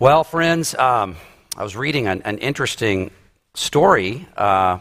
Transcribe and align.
Well, 0.00 0.22
friends, 0.22 0.76
um, 0.76 1.16
I 1.56 1.64
was 1.64 1.74
reading 1.74 2.06
an, 2.06 2.22
an 2.22 2.38
interesting 2.38 3.10
story 3.54 4.28
uh, 4.36 4.78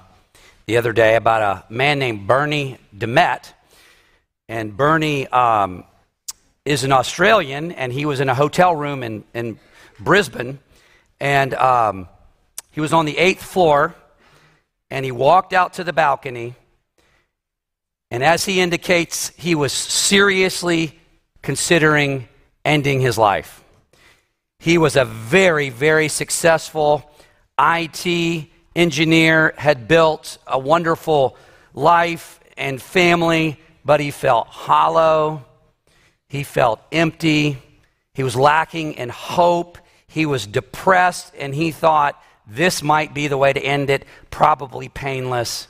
the 0.68 0.78
other 0.78 0.94
day 0.94 1.16
about 1.16 1.42
a 1.42 1.74
man 1.74 1.98
named 1.98 2.28
Bernie 2.28 2.78
Demet. 2.96 3.52
And 4.48 4.78
Bernie 4.78 5.26
um, 5.30 5.86
is 6.66 6.84
an 6.84 6.92
Australian, 6.92 7.72
and 7.72 7.92
he 7.92 8.06
was 8.06 8.20
in 8.20 8.30
a 8.30 8.36
hotel 8.36 8.76
room 8.76 9.02
in, 9.02 9.24
in 9.34 9.60
Brisbane. 10.00 10.60
And 11.20 11.56
um, 11.56 12.08
he 12.70 12.80
was 12.80 12.94
on 12.94 13.06
the 13.06 13.18
eighth 13.18 13.42
floor, 13.42 13.96
and 14.92 15.04
he 15.04 15.12
walked 15.12 15.52
out 15.52 15.74
to 15.74 15.84
the 15.84 15.94
balcony. 15.94 16.54
And 18.12 18.24
as 18.24 18.46
he 18.46 18.60
indicates, 18.60 19.30
he 19.30 19.56
was 19.56 19.74
seriously 19.74 21.00
considering 21.42 22.28
ending 22.64 23.02
his 23.02 23.18
life. 23.18 23.64
He 24.60 24.78
was 24.78 24.96
a 24.96 25.06
very, 25.06 25.70
very 25.70 26.08
successful 26.08 27.10
IT 27.60 28.48
engineer, 28.76 29.54
had 29.58 29.88
built 29.88 30.38
a 30.46 30.60
wonderful 30.60 31.36
life 31.74 32.40
and 32.58 32.82
family, 32.82 33.60
but 33.84 34.00
he 34.00 34.12
felt 34.12 34.48
hollow. 34.48 35.46
He 36.30 36.44
felt 36.44 36.82
empty. 36.92 37.58
He 38.14 38.24
was 38.24 38.36
lacking 38.36 38.94
in 38.94 39.10
hope. 39.10 39.78
He 40.08 40.26
was 40.26 40.46
depressed, 40.46 41.34
and 41.38 41.54
he 41.54 41.72
thought 41.72 42.22
this 42.46 42.82
might 42.82 43.14
be 43.14 43.28
the 43.28 43.38
way 43.38 43.54
to 43.54 43.60
end 43.60 43.90
it, 43.90 44.06
probably 44.32 44.90
painless, 44.90 45.68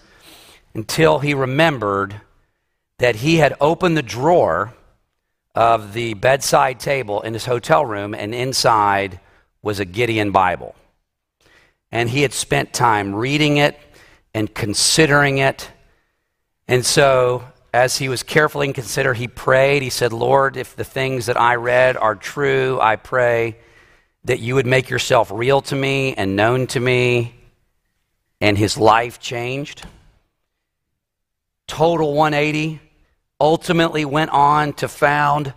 until 0.73 1.19
he 1.19 1.33
remembered 1.33 2.21
that 2.99 3.17
he 3.17 3.37
had 3.37 3.55
opened 3.61 3.97
the 3.97 4.03
drawer 4.03 4.73
of 5.57 5.93
the 5.93 6.13
bedside 6.13 6.79
table 6.79 7.23
in 7.23 7.33
his 7.33 7.45
hotel 7.45 7.83
room, 7.83 8.13
and 8.13 8.35
inside 8.35 9.19
was 9.63 9.79
a 9.79 9.85
Gideon 9.85 10.29
Bible. 10.29 10.75
And 11.91 12.07
he 12.07 12.21
had 12.21 12.31
spent 12.31 12.73
time 12.73 13.15
reading 13.15 13.57
it 13.57 13.75
and 14.35 14.53
considering 14.53 15.39
it. 15.39 15.71
And 16.67 16.85
so, 16.85 17.43
as 17.73 17.97
he 17.97 18.07
was 18.07 18.21
carefully 18.21 18.71
consider, 18.71 19.15
he 19.15 19.27
prayed. 19.27 19.81
He 19.81 19.89
said, 19.89 20.13
Lord, 20.13 20.57
if 20.57 20.75
the 20.75 20.83
things 20.83 21.25
that 21.25 21.41
I 21.41 21.55
read 21.55 21.97
are 21.97 22.15
true, 22.15 22.77
I 22.79 22.95
pray 22.95 23.57
that 24.25 24.39
you 24.39 24.53
would 24.53 24.67
make 24.67 24.91
yourself 24.91 25.31
real 25.33 25.61
to 25.61 25.75
me 25.75 26.13
and 26.13 26.35
known 26.35 26.67
to 26.67 26.79
me. 26.79 27.33
And 28.39 28.59
his 28.59 28.77
life 28.77 29.19
changed. 29.19 29.87
Total 31.65 32.13
180 32.13 32.79
ultimately 33.39 34.05
went 34.05 34.31
on 34.31 34.73
to 34.73 34.87
found 34.87 35.53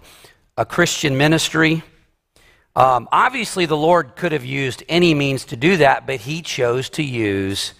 a 0.56 0.64
Christian 0.64 1.16
ministry. 1.16 1.82
Um, 2.76 3.08
obviously, 3.10 3.66
the 3.66 3.76
Lord 3.76 4.16
could 4.16 4.32
have 4.32 4.44
used 4.44 4.82
any 4.88 5.14
means 5.14 5.44
to 5.46 5.56
do 5.56 5.76
that, 5.78 6.06
but 6.06 6.20
he 6.20 6.42
chose 6.42 6.90
to 6.90 7.02
use 7.02 7.74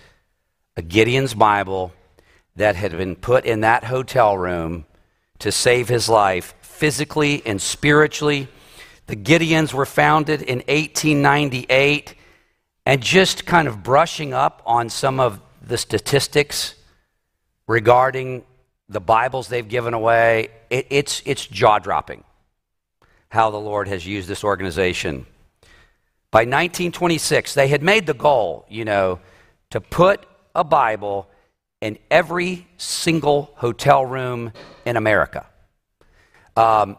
a 0.76 0.82
Gideon's 0.82 1.34
Bible 1.34 1.92
that 2.56 2.76
had 2.76 2.92
been 2.92 3.16
put 3.16 3.44
in 3.44 3.60
that 3.60 3.84
hotel 3.84 4.36
room 4.36 4.86
to 5.38 5.52
save 5.52 5.88
his 5.88 6.08
life 6.08 6.54
physically 6.62 7.42
and 7.44 7.60
spiritually. 7.60 8.48
The 9.06 9.16
Gideons 9.16 9.72
were 9.72 9.86
founded 9.86 10.42
in 10.42 10.58
1898, 10.58 12.14
and 12.86 13.02
just 13.02 13.44
kind 13.44 13.68
of 13.68 13.82
brushing 13.82 14.32
up 14.32 14.62
on 14.64 14.88
some 14.88 15.20
of 15.20 15.40
the 15.62 15.76
statistics 15.76 16.74
regarding 17.66 18.44
the 18.90 19.00
Bibles 19.00 19.46
they've 19.46 19.66
given 19.66 19.94
away, 19.94 20.48
it, 20.68 20.88
it's, 20.90 21.22
it's 21.24 21.46
jaw 21.46 21.78
dropping 21.78 22.24
how 23.28 23.50
the 23.50 23.60
Lord 23.60 23.86
has 23.86 24.04
used 24.04 24.28
this 24.28 24.42
organization. 24.42 25.24
By 26.32 26.40
1926, 26.40 27.54
they 27.54 27.68
had 27.68 27.82
made 27.82 28.06
the 28.06 28.14
goal, 28.14 28.66
you 28.68 28.84
know, 28.84 29.20
to 29.70 29.80
put 29.80 30.26
a 30.56 30.64
Bible 30.64 31.28
in 31.80 31.98
every 32.10 32.66
single 32.76 33.52
hotel 33.54 34.04
room 34.04 34.52
in 34.84 34.96
America. 34.96 35.46
Um, 36.56 36.98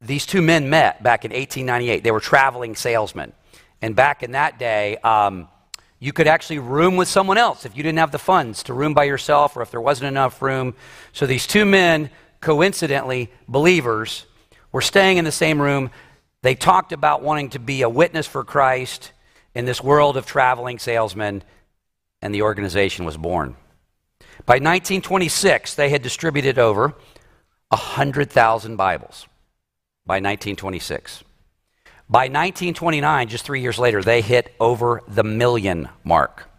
these 0.00 0.24
two 0.24 0.40
men 0.40 0.70
met 0.70 1.02
back 1.02 1.26
in 1.26 1.32
1898. 1.32 2.02
They 2.02 2.10
were 2.10 2.20
traveling 2.20 2.74
salesmen. 2.74 3.34
And 3.82 3.94
back 3.94 4.22
in 4.22 4.32
that 4.32 4.58
day, 4.58 4.96
um, 4.98 5.48
you 6.00 6.12
could 6.14 6.26
actually 6.26 6.58
room 6.58 6.96
with 6.96 7.08
someone 7.08 7.36
else 7.36 7.66
if 7.66 7.76
you 7.76 7.82
didn't 7.82 7.98
have 7.98 8.10
the 8.10 8.18
funds 8.18 8.62
to 8.64 8.72
room 8.72 8.94
by 8.94 9.04
yourself 9.04 9.56
or 9.56 9.62
if 9.62 9.70
there 9.70 9.82
wasn't 9.82 10.08
enough 10.08 10.40
room. 10.40 10.74
So 11.12 11.26
these 11.26 11.46
two 11.46 11.66
men, 11.66 12.10
coincidentally, 12.40 13.30
believers, 13.46 14.24
were 14.72 14.80
staying 14.80 15.18
in 15.18 15.26
the 15.26 15.32
same 15.32 15.60
room. 15.60 15.90
They 16.42 16.54
talked 16.54 16.92
about 16.92 17.22
wanting 17.22 17.50
to 17.50 17.58
be 17.58 17.82
a 17.82 17.88
witness 17.88 18.26
for 18.26 18.42
Christ 18.44 19.12
in 19.54 19.66
this 19.66 19.82
world 19.82 20.16
of 20.16 20.24
traveling 20.24 20.78
salesmen, 20.78 21.42
and 22.22 22.34
the 22.34 22.42
organization 22.42 23.04
was 23.04 23.18
born. 23.18 23.56
By 24.46 24.54
1926, 24.54 25.74
they 25.74 25.90
had 25.90 26.00
distributed 26.00 26.58
over 26.58 26.94
100,000 27.68 28.76
Bibles. 28.76 29.26
By 30.06 30.14
1926. 30.14 31.24
By 32.10 32.22
1929, 32.22 33.28
just 33.28 33.44
three 33.44 33.60
years 33.60 33.78
later, 33.78 34.02
they 34.02 34.20
hit 34.20 34.52
over 34.58 35.00
the 35.06 35.22
million 35.22 35.88
mark. 36.02 36.50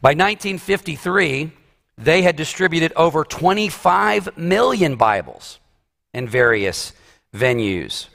By 0.00 0.12
1953, 0.12 1.52
they 1.98 2.22
had 2.22 2.34
distributed 2.34 2.94
over 2.96 3.24
25 3.24 4.38
million 4.38 4.96
Bibles 4.96 5.58
in 6.14 6.26
various 6.26 6.94
venues. 7.34 8.08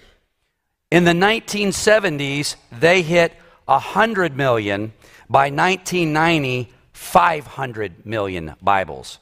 In 0.89 1.03
the 1.03 1.11
1970s, 1.11 2.55
they 2.71 3.03
hit 3.03 3.33
100 3.65 4.35
million. 4.35 4.93
By 5.29 5.51
1990, 5.51 6.73
500 6.93 8.07
million 8.07 8.55
Bibles 8.59 9.19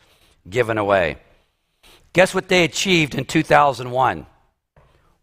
given 0.49 0.77
away. 0.77 1.17
Guess 2.13 2.33
what 2.33 2.47
they 2.47 2.63
achieved 2.63 3.15
in 3.15 3.25
2001? 3.25 4.25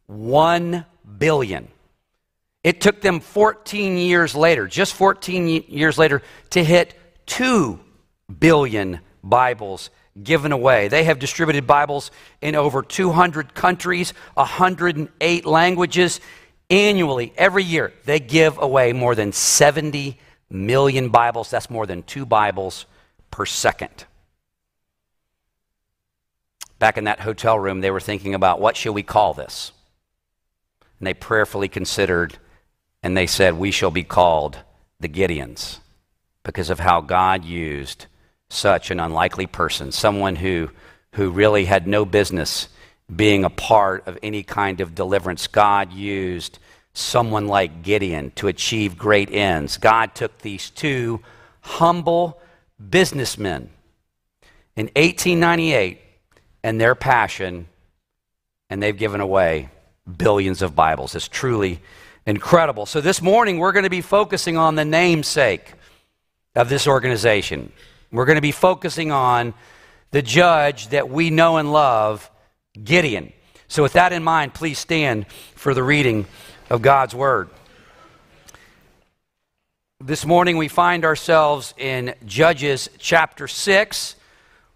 1 0.06 0.84
billion. 1.18 1.68
It 2.64 2.80
took 2.80 3.00
them 3.00 3.20
14 3.20 3.96
years 3.96 4.34
later, 4.34 4.66
just 4.66 4.94
14 4.94 5.64
years 5.68 5.98
later, 5.98 6.22
to 6.50 6.64
hit 6.64 6.94
2 7.26 7.78
billion 8.40 9.00
Bibles 9.22 9.90
given 10.20 10.52
away. 10.52 10.88
They 10.88 11.04
have 11.04 11.18
distributed 11.18 11.66
Bibles 11.66 12.10
in 12.40 12.54
over 12.54 12.82
200 12.82 13.54
countries, 13.54 14.12
108 14.34 15.46
languages. 15.46 16.20
Annually, 16.70 17.32
every 17.36 17.62
year, 17.62 17.92
they 18.04 18.18
give 18.18 18.58
away 18.58 18.92
more 18.92 19.14
than 19.14 19.32
70 19.32 20.18
million 20.50 21.10
Bibles. 21.10 21.50
That's 21.50 21.70
more 21.70 21.86
than 21.86 22.02
two 22.02 22.26
Bibles 22.26 22.86
per 23.30 23.46
second. 23.46 24.06
Back 26.78 26.98
in 26.98 27.04
that 27.04 27.20
hotel 27.20 27.58
room, 27.58 27.80
they 27.80 27.90
were 27.90 28.00
thinking 28.00 28.34
about 28.34 28.60
what 28.60 28.76
should 28.76 28.92
we 28.92 29.02
call 29.02 29.34
this? 29.34 29.72
And 30.98 31.06
they 31.06 31.14
prayerfully 31.14 31.68
considered, 31.68 32.38
and 33.02 33.16
they 33.16 33.26
said, 33.26 33.54
We 33.54 33.70
shall 33.70 33.90
be 33.90 34.04
called 34.04 34.58
the 35.00 35.08
Gideons 35.08 35.78
because 36.42 36.70
of 36.70 36.78
how 36.78 37.00
God 37.00 37.44
used 37.44 38.06
such 38.48 38.90
an 38.90 39.00
unlikely 39.00 39.46
person, 39.46 39.92
someone 39.92 40.36
who, 40.36 40.70
who 41.12 41.30
really 41.30 41.64
had 41.64 41.86
no 41.86 42.04
business 42.04 42.68
being 43.14 43.44
a 43.44 43.50
part 43.50 44.06
of 44.06 44.18
any 44.22 44.42
kind 44.42 44.80
of 44.80 44.94
deliverance. 44.94 45.46
God 45.46 45.92
used 45.92 46.58
someone 46.92 47.46
like 47.46 47.82
Gideon 47.82 48.30
to 48.36 48.48
achieve 48.48 48.96
great 48.96 49.30
ends. 49.30 49.76
God 49.76 50.14
took 50.14 50.38
these 50.38 50.70
two 50.70 51.20
humble 51.60 52.40
businessmen 52.90 53.70
in 54.76 54.86
1898 54.86 56.00
and 56.62 56.80
their 56.80 56.94
passion, 56.94 57.66
and 58.70 58.82
they've 58.82 58.96
given 58.96 59.20
away 59.20 59.68
billions 60.06 60.62
of 60.62 60.74
Bibles. 60.74 61.14
It's 61.14 61.28
truly 61.28 61.80
incredible. 62.26 62.86
So 62.86 63.00
this 63.00 63.20
morning, 63.20 63.58
we're 63.58 63.72
going 63.72 63.84
to 63.84 63.90
be 63.90 64.00
focusing 64.00 64.56
on 64.56 64.74
the 64.74 64.84
namesake 64.84 65.72
of 66.54 66.68
this 66.68 66.86
organization. 66.86 67.72
We're 68.12 68.24
going 68.24 68.36
to 68.36 68.42
be 68.42 68.52
focusing 68.52 69.10
on 69.10 69.54
the 70.10 70.22
judge 70.22 70.88
that 70.88 71.10
we 71.10 71.30
know 71.30 71.56
and 71.56 71.72
love, 71.72 72.30
Gideon. 72.82 73.32
So, 73.68 73.82
with 73.82 73.94
that 73.94 74.12
in 74.12 74.22
mind, 74.22 74.54
please 74.54 74.78
stand 74.78 75.26
for 75.56 75.74
the 75.74 75.82
reading 75.82 76.26
of 76.70 76.82
God's 76.82 77.14
Word. 77.14 77.50
This 80.00 80.24
morning, 80.24 80.56
we 80.56 80.68
find 80.68 81.04
ourselves 81.04 81.74
in 81.76 82.14
Judges 82.24 82.88
chapter 82.98 83.48
6. 83.48 84.14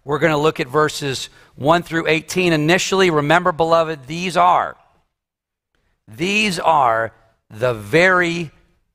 We're 0.03 0.19
going 0.19 0.33
to 0.33 0.37
look 0.37 0.59
at 0.59 0.67
verses 0.67 1.29
1 1.55 1.83
through 1.83 2.07
18 2.07 2.51
initially. 2.53 3.09
Remember, 3.09 3.51
beloved, 3.51 4.07
these 4.07 4.35
are 4.35 4.75
these 6.15 6.59
are 6.59 7.13
the 7.49 7.73
very 7.73 8.51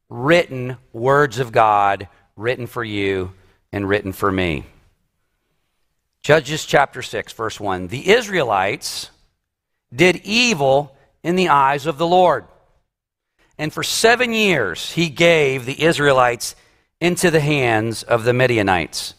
written 0.09 0.77
words 0.93 1.39
of 1.39 1.53
God 1.53 2.09
written 2.37 2.67
for 2.67 2.85
you 2.85 3.33
and 3.73 3.89
written 3.89 4.13
for 4.13 4.31
me. 4.31 4.65
Judges 6.23 6.65
chapter 6.65 7.03
6, 7.03 7.33
verse 7.33 7.61
1. 7.61 7.89
The 7.89 8.11
Israelites 8.11 9.11
did 9.95 10.17
evil 10.25 10.97
in 11.23 11.37
the 11.37 11.49
eyes 11.49 11.87
of 11.87 11.99
the 11.99 12.07
Lord 12.07 12.45
And 13.59 13.73
for 13.73 13.83
seven 13.83 14.33
years, 14.35 14.93
he 14.93 15.09
gave 15.09 15.65
the 15.65 15.83
Israelites 15.83 16.55
into 17.01 17.31
the 17.31 17.41
hands 17.41 18.03
of 18.03 18.25
the 18.25 18.35
Midianites. 18.35 19.15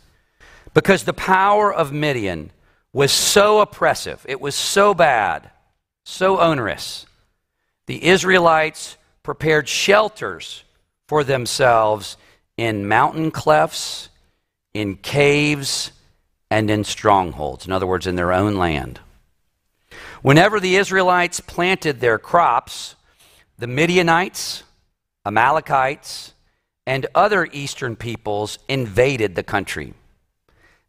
Because 0.75 1.03
the 1.03 1.13
power 1.13 1.73
of 1.73 1.91
Midian 1.91 2.51
was 2.93 3.11
so 3.11 3.61
oppressive, 3.61 4.23
it 4.29 4.39
was 4.39 4.53
so 4.53 4.93
bad, 4.93 5.49
so 6.05 6.39
onerous. 6.39 7.06
The 7.87 8.05
Israelites 8.05 8.97
prepared 9.23 9.67
shelters 9.67 10.63
for 11.07 11.23
themselves 11.23 12.17
in 12.57 12.87
mountain 12.87 13.31
clefts, 13.31 14.09
in 14.73 14.97
caves, 14.97 15.91
and 16.51 16.69
in 16.69 16.83
strongholds. 16.83 17.65
In 17.65 17.71
other 17.71 17.87
words, 17.87 18.07
in 18.07 18.15
their 18.15 18.31
own 18.33 18.55
land. 18.55 18.99
Whenever 20.21 20.59
the 20.59 20.75
Israelites 20.75 21.39
planted 21.39 21.99
their 21.99 22.19
crops, 22.19 22.95
the 23.57 23.67
Midianites, 23.67 24.63
Amalekites, 25.25 26.33
and 26.85 27.05
other 27.15 27.47
eastern 27.51 27.95
peoples 27.95 28.59
invaded 28.67 29.35
the 29.35 29.43
country. 29.43 29.93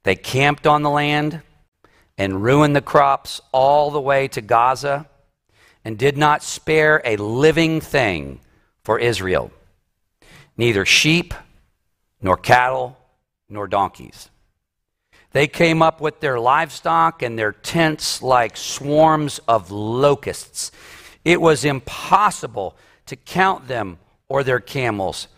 They 0.05 0.17
camped 0.17 0.67
on 0.67 0.83
the 0.83 0.91
land 0.91 1.43
and 2.17 2.43
ruined 2.43 2.75
the 2.75 2.81
crops 2.81 3.41
all 3.53 3.91
the 3.91 4.01
way 4.01 4.29
to 4.29 4.41
Gaza 4.41 5.09
and 5.85 5.99
did 5.99 6.17
not 6.17 6.43
spare 6.43 7.01
a 7.05 7.17
living 7.17 7.81
thing 7.81 8.41
for 8.83 8.99
Israel 8.99 9.51
neither 10.57 10.85
sheep, 10.85 11.33
nor 12.21 12.37
cattle, 12.37 12.99
nor 13.49 13.69
donkeys. 13.69 14.29
They 15.33 15.47
came 15.47 15.83
up 15.83 16.01
with 16.01 16.21
their 16.21 16.41
livestock 16.41 17.23
and 17.23 17.39
their 17.39 17.53
tents 17.53 18.23
like 18.23 18.57
swarms 18.57 19.39
of 19.47 19.71
locusts. 19.71 20.73
It 21.25 21.41
was 21.41 21.65
impossible 21.65 22.77
to 23.07 23.17
count 23.17 23.69
them 23.69 23.99
or 24.29 24.43
their 24.43 24.61
camels. 24.61 25.29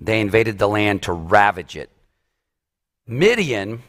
They 0.00 0.20
invaded 0.20 0.58
the 0.58 0.68
land 0.68 1.02
to 1.04 1.12
ravage 1.12 1.76
it. 1.76 1.90
Midian 3.06 3.82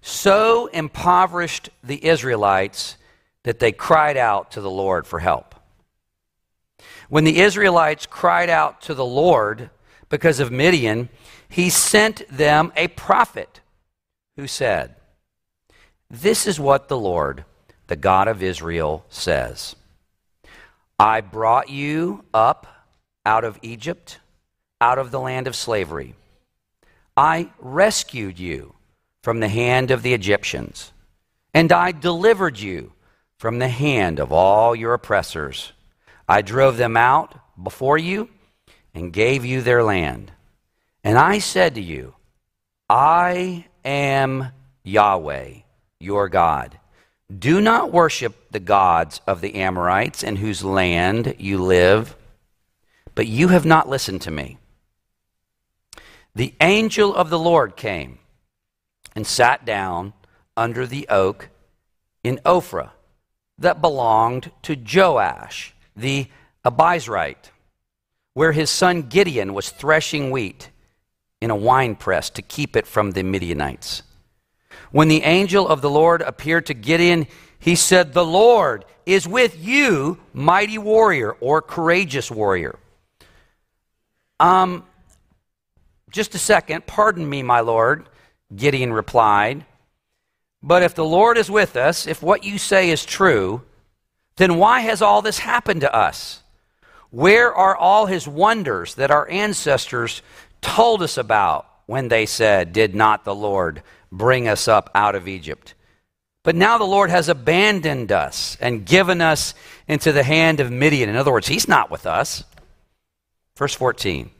so 0.00 0.66
impoverished 0.66 1.70
the 1.82 2.04
Israelites 2.04 2.96
that 3.46 3.60
they 3.60 3.70
cried 3.70 4.16
out 4.16 4.50
to 4.50 4.60
the 4.60 4.70
Lord 4.70 5.06
for 5.06 5.20
help. 5.20 5.54
When 7.08 7.22
the 7.22 7.38
Israelites 7.38 8.04
cried 8.04 8.50
out 8.50 8.80
to 8.82 8.94
the 8.94 9.04
Lord 9.04 9.70
because 10.08 10.40
of 10.40 10.50
Midian, 10.50 11.10
he 11.48 11.70
sent 11.70 12.28
them 12.28 12.72
a 12.74 12.88
prophet 12.88 13.60
who 14.34 14.48
said, 14.48 14.96
This 16.10 16.44
is 16.44 16.58
what 16.58 16.88
the 16.88 16.98
Lord, 16.98 17.44
the 17.86 17.94
God 17.94 18.26
of 18.26 18.42
Israel, 18.42 19.06
says 19.08 19.76
I 20.98 21.20
brought 21.20 21.68
you 21.68 22.24
up 22.34 22.66
out 23.24 23.44
of 23.44 23.60
Egypt, 23.62 24.18
out 24.80 24.98
of 24.98 25.12
the 25.12 25.20
land 25.20 25.46
of 25.46 25.54
slavery. 25.54 26.16
I 27.16 27.52
rescued 27.60 28.40
you 28.40 28.74
from 29.22 29.38
the 29.38 29.48
hand 29.48 29.92
of 29.92 30.02
the 30.02 30.14
Egyptians, 30.14 30.90
and 31.54 31.70
I 31.70 31.92
delivered 31.92 32.58
you 32.58 32.90
from 33.38 33.58
the 33.58 33.68
hand 33.68 34.18
of 34.18 34.32
all 34.32 34.74
your 34.74 34.94
oppressors. 34.94 35.72
I 36.28 36.42
drove 36.42 36.76
them 36.76 36.96
out 36.96 37.38
before 37.62 37.98
you 37.98 38.28
and 38.94 39.12
gave 39.12 39.44
you 39.44 39.60
their 39.60 39.82
land. 39.82 40.32
And 41.04 41.18
I 41.18 41.38
said 41.38 41.74
to 41.74 41.82
you, 41.82 42.14
I 42.88 43.66
am 43.84 44.48
Yahweh, 44.82 45.54
your 46.00 46.28
God. 46.28 46.78
Do 47.36 47.60
not 47.60 47.92
worship 47.92 48.52
the 48.52 48.60
gods 48.60 49.20
of 49.26 49.40
the 49.40 49.56
Amorites 49.56 50.22
in 50.22 50.36
whose 50.36 50.64
land 50.64 51.34
you 51.38 51.62
live, 51.62 52.16
but 53.14 53.26
you 53.26 53.48
have 53.48 53.66
not 53.66 53.88
listened 53.88 54.22
to 54.22 54.30
me. 54.30 54.58
The 56.34 56.54
angel 56.60 57.14
of 57.14 57.30
the 57.30 57.38
Lord 57.38 57.76
came 57.76 58.18
and 59.14 59.26
sat 59.26 59.64
down 59.64 60.12
under 60.56 60.86
the 60.86 61.06
oak 61.08 61.48
in 62.22 62.38
Ophrah 62.44 62.90
that 63.58 63.80
belonged 63.80 64.50
to 64.62 64.76
Joash 64.76 65.74
the 65.94 66.26
Abiezrite 66.64 67.50
where 68.36 68.52
his 68.52 68.68
son 68.68 69.00
Gideon 69.00 69.54
was 69.54 69.70
threshing 69.70 70.30
wheat 70.30 70.68
in 71.40 71.50
a 71.50 71.56
winepress 71.56 72.28
to 72.28 72.42
keep 72.42 72.76
it 72.76 72.86
from 72.86 73.12
the 73.12 73.22
Midianites. 73.22 74.02
When 74.90 75.08
the 75.08 75.22
angel 75.22 75.66
of 75.66 75.80
the 75.80 75.88
Lord 75.88 76.20
appeared 76.20 76.66
to 76.66 76.74
Gideon, 76.74 77.28
he 77.58 77.74
said, 77.74 78.12
The 78.12 78.26
Lord 78.26 78.84
is 79.06 79.26
with 79.26 79.58
you, 79.58 80.18
mighty 80.34 80.76
warrior 80.76 81.32
or 81.40 81.62
courageous 81.62 82.30
warrior. 82.30 82.78
Um, 84.38 84.84
just 86.10 86.34
a 86.34 86.38
second. 86.38 86.86
Pardon 86.86 87.26
me, 87.26 87.42
my 87.42 87.60
Lord, 87.60 88.06
Gideon 88.54 88.92
replied. 88.92 89.64
But 90.66 90.82
if 90.82 90.96
the 90.96 91.04
Lord 91.04 91.38
is 91.38 91.48
with 91.48 91.76
us, 91.76 92.08
if 92.08 92.20
what 92.20 92.42
you 92.42 92.58
say 92.58 92.90
is 92.90 93.04
true, 93.04 93.62
then 94.36 94.58
why 94.58 94.80
has 94.80 95.00
all 95.00 95.22
this 95.22 95.38
happened 95.38 95.82
to 95.82 95.94
us? 95.94 96.42
Where 97.10 97.54
are 97.54 97.76
all 97.76 98.06
his 98.06 98.26
wonders 98.26 98.96
that 98.96 99.12
our 99.12 99.30
ancestors 99.30 100.22
told 100.60 101.04
us 101.04 101.16
about 101.16 101.68
when 101.86 102.08
they 102.08 102.26
said, 102.26 102.72
Did 102.72 102.96
not 102.96 103.24
the 103.24 103.34
Lord 103.34 103.84
bring 104.10 104.48
us 104.48 104.66
up 104.66 104.90
out 104.92 105.14
of 105.14 105.28
Egypt? 105.28 105.74
But 106.42 106.56
now 106.56 106.78
the 106.78 106.84
Lord 106.84 107.10
has 107.10 107.28
abandoned 107.28 108.10
us 108.10 108.56
and 108.60 108.84
given 108.84 109.20
us 109.20 109.54
into 109.86 110.10
the 110.10 110.24
hand 110.24 110.58
of 110.58 110.72
Midian. 110.72 111.08
In 111.08 111.14
other 111.14 111.32
words, 111.32 111.46
he's 111.46 111.68
not 111.68 111.92
with 111.92 112.06
us. 112.06 112.42
Verse 113.56 113.74
14 113.74 114.30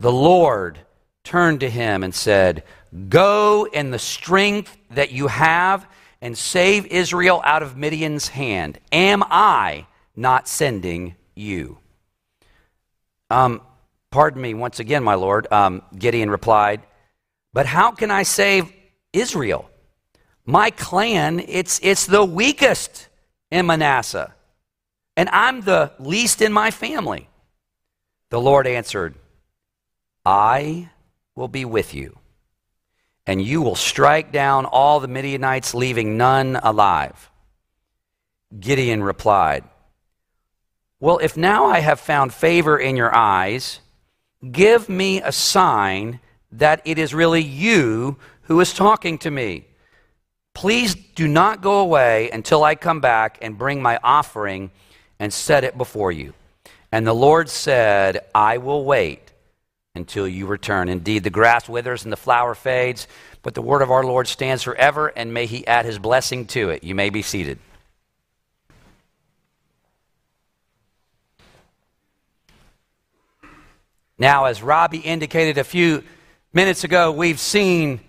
The 0.00 0.10
Lord 0.10 0.78
turned 1.22 1.60
to 1.60 1.68
him 1.68 2.02
and 2.02 2.14
said, 2.14 2.62
Go 3.08 3.66
in 3.72 3.90
the 3.90 3.98
strength 3.98 4.76
that 4.90 5.12
you 5.12 5.26
have 5.28 5.86
and 6.20 6.36
save 6.36 6.86
Israel 6.86 7.40
out 7.44 7.62
of 7.62 7.76
Midian's 7.76 8.28
hand. 8.28 8.78
Am 8.92 9.22
I 9.24 9.86
not 10.14 10.48
sending 10.48 11.16
you. 11.34 11.78
Um, 13.30 13.62
pardon 14.10 14.42
me 14.42 14.54
once 14.54 14.80
again, 14.80 15.02
my 15.02 15.14
Lord, 15.14 15.50
um, 15.50 15.82
Gideon 15.96 16.30
replied, 16.30 16.82
but 17.52 17.66
how 17.66 17.92
can 17.92 18.10
I 18.10 18.22
save 18.22 18.72
Israel? 19.12 19.70
My 20.44 20.70
clan, 20.70 21.40
it's, 21.40 21.80
it's 21.82 22.06
the 22.06 22.24
weakest 22.24 23.08
in 23.50 23.66
Manasseh, 23.66 24.34
and 25.16 25.28
I'm 25.30 25.62
the 25.62 25.92
least 25.98 26.42
in 26.42 26.52
my 26.52 26.70
family. 26.70 27.28
The 28.30 28.40
Lord 28.40 28.66
answered, 28.66 29.14
I 30.24 30.90
will 31.34 31.48
be 31.48 31.64
with 31.64 31.94
you, 31.94 32.18
and 33.26 33.40
you 33.40 33.62
will 33.62 33.76
strike 33.76 34.32
down 34.32 34.64
all 34.66 35.00
the 35.00 35.08
Midianites, 35.08 35.74
leaving 35.74 36.16
none 36.16 36.56
alive. 36.56 37.30
Gideon 38.58 39.02
replied, 39.02 39.64
well, 41.00 41.18
if 41.18 41.36
now 41.36 41.66
I 41.66 41.80
have 41.80 41.98
found 41.98 42.32
favor 42.32 42.78
in 42.78 42.96
your 42.96 43.12
eyes, 43.14 43.80
give 44.50 44.88
me 44.88 45.20
a 45.20 45.32
sign 45.32 46.20
that 46.52 46.80
it 46.84 46.98
is 46.98 47.14
really 47.14 47.42
you 47.42 48.18
who 48.42 48.60
is 48.60 48.72
talking 48.72 49.18
to 49.18 49.30
me. 49.30 49.66
Please 50.54 50.94
do 50.94 51.26
not 51.26 51.62
go 51.62 51.80
away 51.80 52.30
until 52.30 52.62
I 52.62 52.74
come 52.74 53.00
back 53.00 53.38
and 53.40 53.58
bring 53.58 53.80
my 53.80 53.98
offering 54.02 54.70
and 55.18 55.32
set 55.32 55.64
it 55.64 55.78
before 55.78 56.12
you. 56.12 56.34
And 56.92 57.06
the 57.06 57.14
Lord 57.14 57.48
said, 57.48 58.20
I 58.34 58.58
will 58.58 58.84
wait 58.84 59.21
until 59.94 60.26
you 60.26 60.46
return. 60.46 60.88
Indeed, 60.88 61.24
the 61.24 61.30
grass 61.30 61.68
withers 61.68 62.04
and 62.04 62.12
the 62.12 62.16
flower 62.16 62.54
fades, 62.54 63.06
but 63.42 63.54
the 63.54 63.62
word 63.62 63.82
of 63.82 63.90
our 63.90 64.04
Lord 64.04 64.26
stands 64.26 64.62
forever, 64.62 65.08
and 65.08 65.34
may 65.34 65.46
he 65.46 65.66
add 65.66 65.84
his 65.84 65.98
blessing 65.98 66.46
to 66.46 66.70
it. 66.70 66.82
You 66.82 66.94
may 66.94 67.10
be 67.10 67.22
seated. 67.22 67.58
Now, 74.18 74.44
as 74.44 74.62
Robbie 74.62 74.98
indicated 74.98 75.58
a 75.58 75.64
few 75.64 76.04
minutes 76.52 76.84
ago, 76.84 77.10
we've 77.10 77.40
seen 77.40 78.00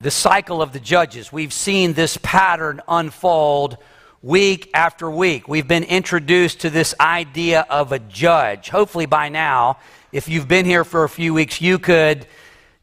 the 0.00 0.10
cycle 0.10 0.62
of 0.62 0.72
the 0.72 0.80
judges. 0.80 1.32
We've 1.32 1.52
seen 1.52 1.94
this 1.94 2.18
pattern 2.22 2.80
unfold 2.86 3.78
week 4.20 4.70
after 4.74 5.10
week. 5.10 5.48
We've 5.48 5.66
been 5.66 5.84
introduced 5.84 6.60
to 6.60 6.70
this 6.70 6.94
idea 7.00 7.66
of 7.70 7.92
a 7.92 7.98
judge. 7.98 8.68
Hopefully, 8.68 9.06
by 9.06 9.28
now, 9.28 9.78
if 10.12 10.28
you've 10.28 10.48
been 10.48 10.64
here 10.64 10.84
for 10.84 11.04
a 11.04 11.08
few 11.08 11.34
weeks, 11.34 11.60
you 11.60 11.78
could 11.78 12.26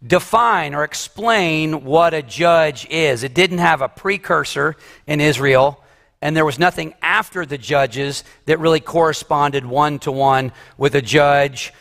define 0.06 0.76
or 0.76 0.84
explain 0.84 1.84
what 1.84 2.14
a 2.14 2.22
judge 2.22 2.88
is. 2.90 3.24
It 3.24 3.34
didn't 3.34 3.58
have 3.58 3.82
a 3.82 3.90
precursor 3.90 4.76
in 5.08 5.20
Israel, 5.20 5.84
and 6.22 6.38
there 6.38 6.46
was 6.46 6.60
nothing 6.60 6.94
after 7.02 7.46
the 7.46 7.58
judges 7.58 8.24
that 8.46 8.60
really 8.60 8.80
corresponded 8.80 9.66
one 9.66 10.00
to 10.00 10.12
one 10.12 10.52
with 10.78 10.94
a 10.96 11.02
judge. 11.02 11.74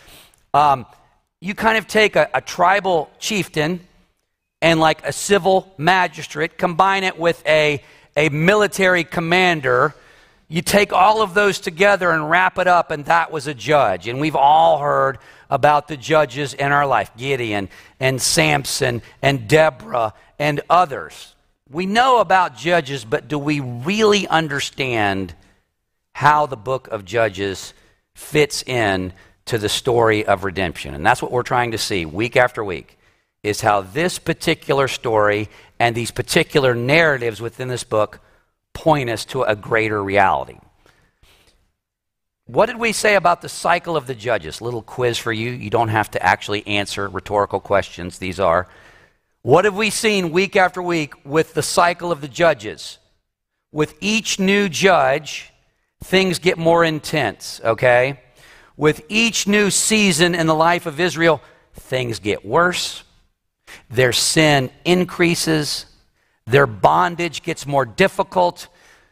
Um, 0.55 0.87
you 1.41 1.55
kind 1.55 1.77
of 1.77 1.87
take 1.87 2.17
a, 2.17 2.31
a 2.33 2.41
tribal 2.41 3.11
chieftain 3.19 3.81
and 4.63 4.81
like 4.81 5.07
a 5.07 5.13
civil 5.13 5.71
magistrate, 5.77 6.57
combine 6.57 7.05
it 7.05 7.19
with 7.19 7.43
a, 7.47 7.83
a 8.17 8.31
military 8.31 9.05
commander 9.05 9.95
you 10.49 10.63
take 10.63 10.93
all 10.93 11.23
of 11.23 11.35
those 11.35 11.59
together 11.59 12.11
and 12.11 12.31
wrap 12.31 12.59
it 12.59 12.67
up, 12.67 12.91
and 12.91 13.05
that 13.07 13.33
was 13.33 13.47
a 13.47 13.55
judge. 13.55 14.09
And 14.09 14.21
we've 14.21 14.37
all 14.37 14.79
heard 14.79 15.19
about 15.49 15.89
the 15.89 15.97
judges 15.97 16.55
in 16.55 16.73
our 16.73 16.87
life 16.87 17.11
Gideon 17.17 17.69
and 18.01 18.21
Samson 18.21 19.03
and 19.23 19.49
Deborah 19.49 20.13
and 20.39 20.61
others. 20.69 21.35
We 21.71 21.87
know 21.87 22.21
about 22.21 22.57
judges, 22.57 23.05
but 23.05 23.27
do 23.27 23.39
we 23.39 23.61
really 23.61 24.29
understand 24.29 25.35
how 26.13 26.47
the 26.47 26.57
book 26.57 26.89
of 26.89 27.05
Judges 27.05 27.73
fits 28.15 28.63
in 28.63 29.13
to 29.47 29.59
the 29.59 29.69
story 29.69 30.27
of 30.27 30.45
redemption? 30.45 30.95
And 30.95 31.05
that's 31.05 31.23
what 31.23 31.33
we're 31.33 31.43
trying 31.43 31.73
to 31.73 31.79
see 31.79 32.05
week 32.05 32.37
after 32.37 32.63
week 32.63 32.99
is 33.43 33.61
how 33.61 33.83
this 33.83 34.19
particular 34.19 34.89
story 34.89 35.49
and 35.79 35.95
these 35.95 36.11
particular 36.11 36.75
narratives 36.75 37.41
within 37.41 37.69
this 37.69 37.85
book 37.85 38.21
point 38.75 39.09
us 39.09 39.25
to 39.27 39.43
a 39.43 39.57
greater 39.57 40.03
reality. 40.03 40.59
What 42.47 42.67
did 42.67 42.77
we 42.77 42.93
say 42.93 43.15
about 43.15 43.41
the 43.41 43.49
cycle 43.49 43.97
of 43.97 44.07
the 44.07 44.15
judges? 44.15 44.61
Little 44.61 44.83
quiz 44.83 45.17
for 45.17 45.33
you. 45.33 45.51
You 45.51 45.71
don't 45.71 45.89
have 45.89 46.11
to 46.11 46.23
actually 46.23 46.67
answer 46.67 47.09
rhetorical 47.09 47.59
questions. 47.59 48.19
These 48.19 48.39
are. 48.39 48.69
What 49.41 49.65
have 49.65 49.77
we 49.77 49.89
seen 49.89 50.31
week 50.31 50.55
after 50.55 50.83
week 50.83 51.15
with 51.25 51.55
the 51.55 51.63
cycle 51.63 52.13
of 52.13 52.21
the 52.21 52.29
judges? 52.29 52.99
With 53.73 53.95
each 54.01 54.39
new 54.39 54.69
judge, 54.69 55.53
things 56.03 56.39
get 56.39 56.59
more 56.59 56.85
intense, 56.85 57.61
okay? 57.65 58.21
With 58.77 59.03
each 59.09 59.47
new 59.47 59.71
season 59.71 60.35
in 60.35 60.47
the 60.47 60.55
life 60.55 60.85
of 60.85 61.01
Israel, 61.01 61.41
things 61.73 62.19
get 62.19 62.45
worse. 62.45 63.05
Their 63.89 64.13
sin 64.13 64.71
increases. 64.85 65.87
Their 66.47 66.67
bondage 66.67 67.43
gets 67.43 67.67
more 67.67 67.87
difficult. 67.87 68.69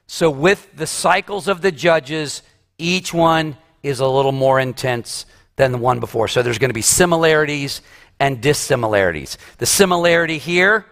So, 0.07 0.31
with 0.31 0.77
the 0.77 0.87
cycles 0.87 1.49
of 1.49 1.63
the 1.63 1.73
judges, 1.73 2.43
each 2.79 3.15
one 3.15 3.57
is 3.83 4.01
a 4.01 4.07
little 4.07 4.33
more 4.33 4.61
intense 4.61 5.27
than 5.57 5.73
the 5.73 5.79
one 5.79 6.01
before. 6.01 6.29
So, 6.29 6.43
there's 6.43 6.59
going 6.59 6.71
to 6.71 6.75
be 6.75 6.83
similarities 6.83 7.81
and 8.21 8.41
dissimilarities. 8.41 9.39
The 9.59 9.67
similarity 9.67 10.39
here 10.39 10.87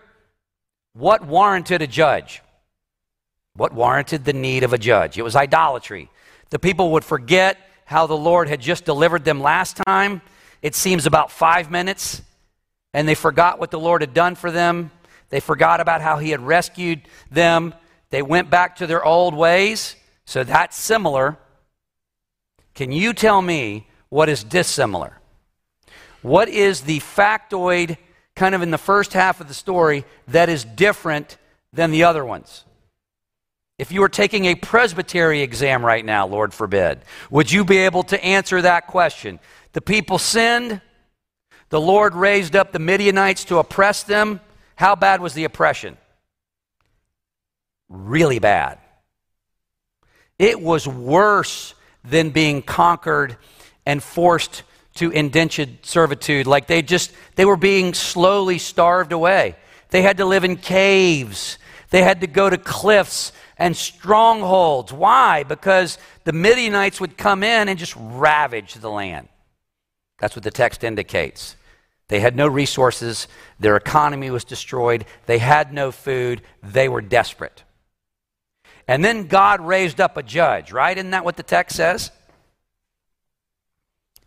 what 0.92 1.24
warranted 1.24 1.82
a 1.82 1.86
judge? 1.86 2.42
What 3.54 3.72
warranted 3.72 4.24
the 4.24 4.32
need 4.32 4.64
of 4.64 4.72
a 4.72 4.78
judge? 4.78 5.18
It 5.18 5.22
was 5.22 5.36
idolatry. 5.36 6.10
The 6.50 6.58
people 6.58 6.92
would 6.92 7.04
forget 7.04 7.58
how 7.84 8.06
the 8.06 8.16
Lord 8.16 8.48
had 8.48 8.60
just 8.60 8.84
delivered 8.84 9.24
them 9.24 9.40
last 9.40 9.80
time. 9.86 10.20
It 10.62 10.74
seems 10.74 11.06
about 11.06 11.30
five 11.30 11.70
minutes, 11.70 12.22
and 12.92 13.08
they 13.08 13.14
forgot 13.14 13.60
what 13.60 13.70
the 13.70 13.78
Lord 13.78 14.02
had 14.02 14.14
done 14.14 14.34
for 14.34 14.50
them. 14.50 14.90
They 15.30 15.40
forgot 15.40 15.80
about 15.80 16.00
how 16.00 16.18
he 16.18 16.30
had 16.30 16.40
rescued 16.40 17.02
them. 17.30 17.74
They 18.10 18.22
went 18.22 18.50
back 18.50 18.76
to 18.76 18.86
their 18.86 19.04
old 19.04 19.34
ways. 19.34 19.96
So 20.24 20.44
that's 20.44 20.76
similar. 20.76 21.38
Can 22.74 22.92
you 22.92 23.12
tell 23.12 23.40
me 23.40 23.88
what 24.08 24.28
is 24.28 24.44
dissimilar? 24.44 25.18
What 26.22 26.48
is 26.48 26.82
the 26.82 27.00
factoid, 27.00 27.96
kind 28.36 28.54
of 28.54 28.62
in 28.62 28.70
the 28.70 28.78
first 28.78 29.12
half 29.12 29.40
of 29.40 29.48
the 29.48 29.54
story, 29.54 30.04
that 30.28 30.48
is 30.48 30.64
different 30.64 31.38
than 31.72 31.90
the 31.90 32.04
other 32.04 32.24
ones? 32.24 32.64
If 33.78 33.90
you 33.92 34.00
were 34.00 34.10
taking 34.10 34.44
a 34.44 34.54
presbytery 34.54 35.40
exam 35.40 35.84
right 35.84 36.04
now, 36.04 36.26
Lord 36.26 36.52
forbid, 36.52 37.00
would 37.30 37.50
you 37.50 37.64
be 37.64 37.78
able 37.78 38.02
to 38.04 38.22
answer 38.22 38.60
that 38.60 38.86
question? 38.88 39.40
The 39.72 39.80
people 39.80 40.18
sinned. 40.18 40.82
The 41.70 41.80
Lord 41.80 42.14
raised 42.14 42.54
up 42.54 42.72
the 42.72 42.78
Midianites 42.78 43.44
to 43.46 43.58
oppress 43.58 44.02
them. 44.02 44.40
How 44.80 44.94
bad 44.94 45.20
was 45.20 45.34
the 45.34 45.44
oppression? 45.44 45.98
Really 47.90 48.38
bad. 48.38 48.78
It 50.38 50.58
was 50.58 50.88
worse 50.88 51.74
than 52.02 52.30
being 52.30 52.62
conquered 52.62 53.36
and 53.84 54.02
forced 54.02 54.62
to 54.94 55.10
indentured 55.10 55.84
servitude. 55.84 56.46
Like 56.46 56.66
they 56.66 56.80
just, 56.80 57.12
they 57.34 57.44
were 57.44 57.58
being 57.58 57.92
slowly 57.92 58.56
starved 58.56 59.12
away. 59.12 59.54
They 59.90 60.00
had 60.00 60.16
to 60.16 60.24
live 60.24 60.44
in 60.44 60.56
caves. 60.56 61.58
They 61.90 62.02
had 62.02 62.22
to 62.22 62.26
go 62.26 62.48
to 62.48 62.56
cliffs 62.56 63.32
and 63.58 63.76
strongholds. 63.76 64.94
Why? 64.94 65.42
Because 65.42 65.98
the 66.24 66.32
Midianites 66.32 67.02
would 67.02 67.18
come 67.18 67.42
in 67.42 67.68
and 67.68 67.78
just 67.78 67.94
ravage 67.98 68.72
the 68.72 68.90
land. 68.90 69.28
That's 70.20 70.34
what 70.34 70.42
the 70.42 70.50
text 70.50 70.84
indicates. 70.84 71.54
They 72.10 72.18
had 72.18 72.34
no 72.34 72.48
resources. 72.48 73.28
Their 73.60 73.76
economy 73.76 74.30
was 74.32 74.42
destroyed. 74.42 75.04
They 75.26 75.38
had 75.38 75.72
no 75.72 75.92
food. 75.92 76.42
They 76.60 76.88
were 76.88 77.00
desperate. 77.00 77.62
And 78.88 79.04
then 79.04 79.28
God 79.28 79.60
raised 79.60 80.00
up 80.00 80.16
a 80.16 80.22
judge, 80.24 80.72
right? 80.72 80.98
Isn't 80.98 81.12
that 81.12 81.24
what 81.24 81.36
the 81.36 81.44
text 81.44 81.76
says? 81.76 82.10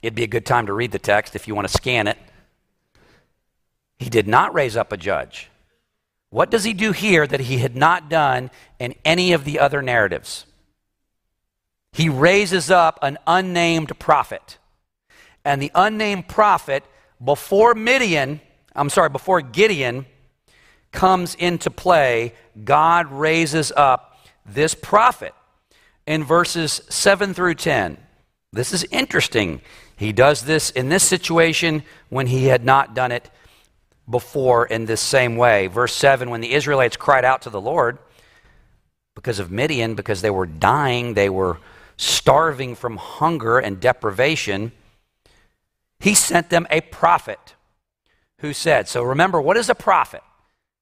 It'd 0.02 0.16
be 0.16 0.24
a 0.24 0.28
good 0.28 0.46
time 0.46 0.68
to 0.68 0.74
read 0.74 0.94
the 0.94 0.98
text 0.98 1.36
if 1.36 1.46
you 1.46 1.56
want 1.56 1.68
to 1.68 1.74
scan 1.74 2.08
it. 2.08 2.18
He 4.00 4.10
did 4.10 4.30
not 4.30 4.54
raise 4.54 4.78
up 4.78 4.94
a 4.94 4.98
judge. 4.98 5.50
What 6.30 6.50
does 6.50 6.64
he 6.64 6.72
do 6.72 6.94
here 6.94 7.28
that 7.28 7.42
he 7.42 7.58
had 7.58 7.76
not 7.76 8.10
done 8.10 8.50
in 8.80 8.96
any 9.04 9.34
of 9.34 9.44
the 9.44 9.60
other 9.60 9.82
narratives? 9.82 10.46
He 11.92 12.08
raises 12.08 12.72
up 12.72 12.98
an 13.02 13.18
unnamed 13.28 14.00
prophet. 14.00 14.58
And 15.44 15.62
the 15.62 15.72
unnamed 15.76 16.30
prophet 16.30 16.86
before 17.24 17.74
Midian, 17.74 18.40
I'm 18.76 18.90
sorry, 18.90 19.10
before 19.10 19.42
Gideon 19.42 20.06
comes 20.92 21.36
into 21.36 21.70
play, 21.70 22.34
God 22.64 23.12
raises 23.12 23.72
up 23.76 24.18
this 24.46 24.76
prophet 24.76 25.34
in 26.06 26.24
verses 26.24 26.82
7 26.90 27.34
through 27.34 27.56
10. 27.56 27.98
This 28.52 28.72
is 28.72 28.86
interesting. 28.92 29.62
He 29.96 30.14
does 30.14 30.44
this 30.44 30.70
in 30.70 30.90
this 30.90 31.04
situation 31.04 31.84
when 32.10 32.28
he 32.28 32.46
had 32.46 32.64
not 32.64 32.94
done 32.94 33.12
it 33.12 33.30
before 34.10 34.66
in 34.66 34.86
this 34.86 35.02
same 35.02 35.38
way. 35.38 35.68
Verse 35.68 35.94
7 35.94 36.30
when 36.30 36.42
the 36.42 36.54
Israelites 36.54 36.98
cried 36.98 37.26
out 37.26 37.44
to 37.44 37.50
the 37.50 37.62
Lord 37.62 37.98
because 39.16 39.40
of 39.40 39.52
Midian, 39.52 39.96
because 39.96 40.22
they 40.22 40.30
were 40.30 40.46
dying, 40.46 41.14
they 41.14 41.30
were 41.30 41.60
starving 41.98 42.76
from 42.76 42.98
hunger 42.98 43.60
and 43.60 43.80
deprivation 43.80 44.72
he 46.04 46.14
sent 46.14 46.50
them 46.50 46.68
a 46.70 46.82
prophet 46.82 47.56
who 48.40 48.52
said, 48.52 48.90
So 48.90 49.04
remember, 49.04 49.40
what 49.40 49.56
is 49.56 49.70
a 49.70 49.76
prophet? 49.76 50.22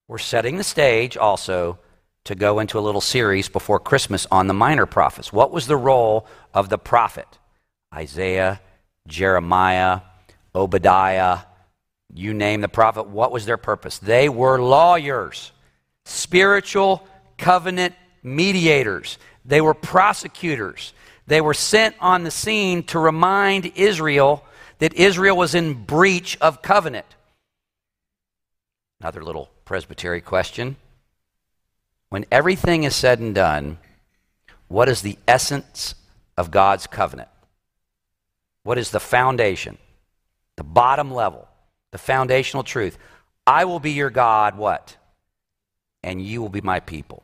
We're 0.08 0.18
setting 0.18 0.58
the 0.58 0.64
stage 0.64 1.16
also 1.16 1.78
to 2.24 2.34
go 2.34 2.58
into 2.58 2.80
a 2.80 2.82
little 2.82 3.02
series 3.02 3.48
before 3.48 3.80
Christmas 3.80 4.26
on 4.32 4.48
the 4.48 4.56
minor 4.56 4.88
prophets. 4.88 5.32
What 5.32 5.52
was 5.52 5.68
the 5.68 5.78
role 5.78 6.26
of 6.56 6.70
the 6.70 6.80
prophet? 6.80 7.28
Isaiah, 7.94 8.62
Jeremiah, 9.08 10.02
Obadiah, 10.56 11.42
you 12.12 12.34
name 12.34 12.62
the 12.62 12.68
prophet. 12.68 13.06
What 13.06 13.32
was 13.32 13.46
their 13.46 13.58
purpose? 13.58 14.00
They 14.00 14.28
were 14.28 14.60
lawyers, 14.60 15.52
spiritual 16.04 17.08
covenant 17.38 17.94
mediators, 18.24 19.20
they 19.46 19.62
were 19.62 19.76
prosecutors. 19.76 20.94
They 21.28 21.42
were 21.42 21.54
sent 21.54 21.96
on 22.00 22.24
the 22.24 22.32
scene 22.32 22.82
to 22.86 22.98
remind 22.98 23.72
Israel 23.76 24.44
that 24.82 24.96
Israel 24.96 25.38
was 25.38 25.54
in 25.54 25.76
breach 25.76 26.40
of 26.42 26.64
covenant. 26.64 27.06
Another 29.00 29.24
little 29.24 29.52
presbytery 29.64 30.22
question. 30.22 30.76
When 32.10 32.26
everything 32.32 32.84
is 32.84 32.96
said 32.96 33.20
and 33.20 33.36
done, 33.36 33.78
what 34.70 34.90
is 34.90 35.04
the 35.04 35.20
essence 35.28 35.94
of 36.36 36.50
God's 36.50 36.88
covenant? 36.88 37.30
What 38.64 38.80
is 38.80 38.90
the 38.90 39.00
foundation? 39.00 39.78
The 40.56 40.64
bottom 40.64 41.14
level, 41.14 41.48
the 41.92 42.00
foundational 42.00 42.64
truth. 42.64 42.98
I 43.46 43.66
will 43.66 43.80
be 43.80 43.92
your 43.92 44.10
God, 44.10 44.58
what? 44.58 44.98
And 46.02 46.20
you 46.20 46.42
will 46.42 46.50
be 46.50 46.62
my 46.62 46.80
people. 46.80 47.22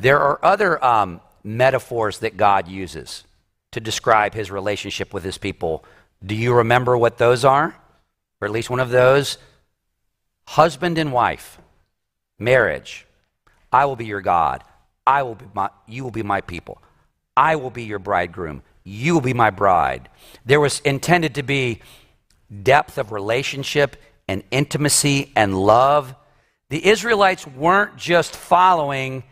There 0.00 0.18
are 0.18 0.44
other 0.44 0.84
um, 0.84 1.20
metaphors 1.44 2.18
that 2.18 2.36
God 2.36 2.66
uses 2.66 3.22
to 3.70 3.78
describe 3.78 4.34
his 4.34 4.50
relationship 4.50 5.14
with 5.14 5.22
his 5.22 5.38
people 5.38 5.84
do 6.24 6.34
you 6.34 6.54
remember 6.54 6.96
what 6.96 7.18
those 7.18 7.44
are? 7.44 7.74
Or 8.40 8.46
at 8.46 8.52
least 8.52 8.70
one 8.70 8.80
of 8.80 8.90
those? 8.90 9.38
Husband 10.46 10.98
and 10.98 11.12
wife, 11.12 11.58
marriage. 12.38 13.06
I 13.72 13.86
will 13.86 13.96
be 13.96 14.06
your 14.06 14.20
God. 14.20 14.62
I 15.06 15.22
will 15.22 15.34
be 15.34 15.46
my, 15.54 15.70
you 15.86 16.04
will 16.04 16.10
be 16.10 16.22
my 16.22 16.40
people. 16.40 16.80
I 17.36 17.56
will 17.56 17.70
be 17.70 17.84
your 17.84 17.98
bridegroom. 17.98 18.62
You 18.84 19.14
will 19.14 19.20
be 19.20 19.34
my 19.34 19.50
bride. 19.50 20.08
There 20.44 20.60
was 20.60 20.80
intended 20.80 21.34
to 21.36 21.42
be 21.42 21.80
depth 22.62 22.98
of 22.98 23.12
relationship 23.12 23.96
and 24.28 24.44
intimacy 24.50 25.32
and 25.34 25.58
love. 25.58 26.14
The 26.70 26.86
Israelites 26.86 27.46
weren't 27.46 27.96
just 27.96 28.36
following 28.36 29.24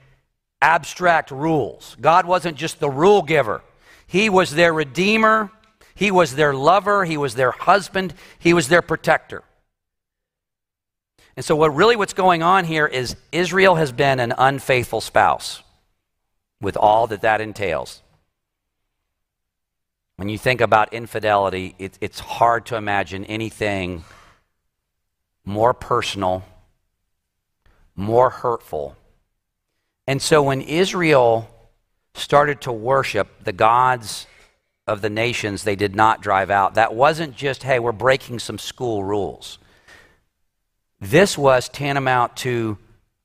abstract 0.61 1.31
rules. 1.31 1.97
God 2.01 2.27
wasn't 2.27 2.57
just 2.57 2.81
the 2.81 2.91
rule 2.91 3.23
giver, 3.23 3.63
He 4.07 4.29
was 4.29 4.51
their 4.51 4.73
redeemer 4.73 5.51
he 5.95 6.11
was 6.11 6.35
their 6.35 6.55
lover, 6.55 7.05
he 7.05 7.17
was 7.17 7.35
their 7.35 7.53
husband, 7.53 8.15
he 8.39 8.55
was 8.55 8.69
their 8.69 8.83
protector. 8.83 9.43
And 11.37 11.45
so 11.45 11.57
what 11.57 11.75
really 11.75 11.97
what's 11.97 12.13
going 12.13 12.43
on 12.43 12.65
here 12.65 12.87
is 12.87 13.17
Israel 13.33 13.77
has 13.77 13.93
been 13.93 14.21
an 14.21 14.35
unfaithful 14.37 15.01
spouse. 15.01 15.63
with 16.63 16.77
all 16.77 17.09
that 17.09 17.21
that 17.23 17.41
entails. 17.41 18.03
When 20.17 20.29
you 20.29 20.39
think 20.39 20.61
about 20.61 20.95
infidelity, 20.95 21.75
it, 21.79 21.99
it's 22.01 22.21
hard 22.21 22.65
to 22.67 22.77
imagine 22.77 23.25
anything 23.25 24.05
more 25.45 25.75
personal, 25.75 26.45
more 27.97 28.31
hurtful. 28.31 28.97
And 30.07 30.23
so 30.23 30.43
when 30.43 30.63
Israel 30.63 31.49
started 32.15 32.61
to 32.63 32.73
worship 32.73 33.43
the 33.43 33.53
gods 33.53 34.27
of 34.93 35.01
the 35.01 35.11
nations 35.11 35.65
they 35.65 35.75
did 35.75 35.97
not 35.97 36.23
drive 36.23 36.51
out, 36.51 36.75
that 36.75 36.95
wasn't 36.95 37.35
just, 37.35 37.65
hey, 37.65 37.79
we're 37.79 37.91
breaking 37.91 38.39
some 38.39 38.59
school 38.59 39.03
rules. 39.03 39.59
This 41.01 41.37
was 41.37 41.69
tantamount 41.69 42.37
to 42.39 42.79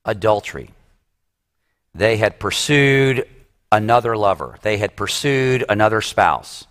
adultery. 0.05 0.71
They 1.93 2.17
had 2.17 2.39
pursued 2.39 3.27
another 3.71 4.17
lover, 4.17 4.57
they 4.61 4.77
had 4.77 4.95
pursued 4.95 5.63
another 5.69 6.01
spouse. 6.01 6.65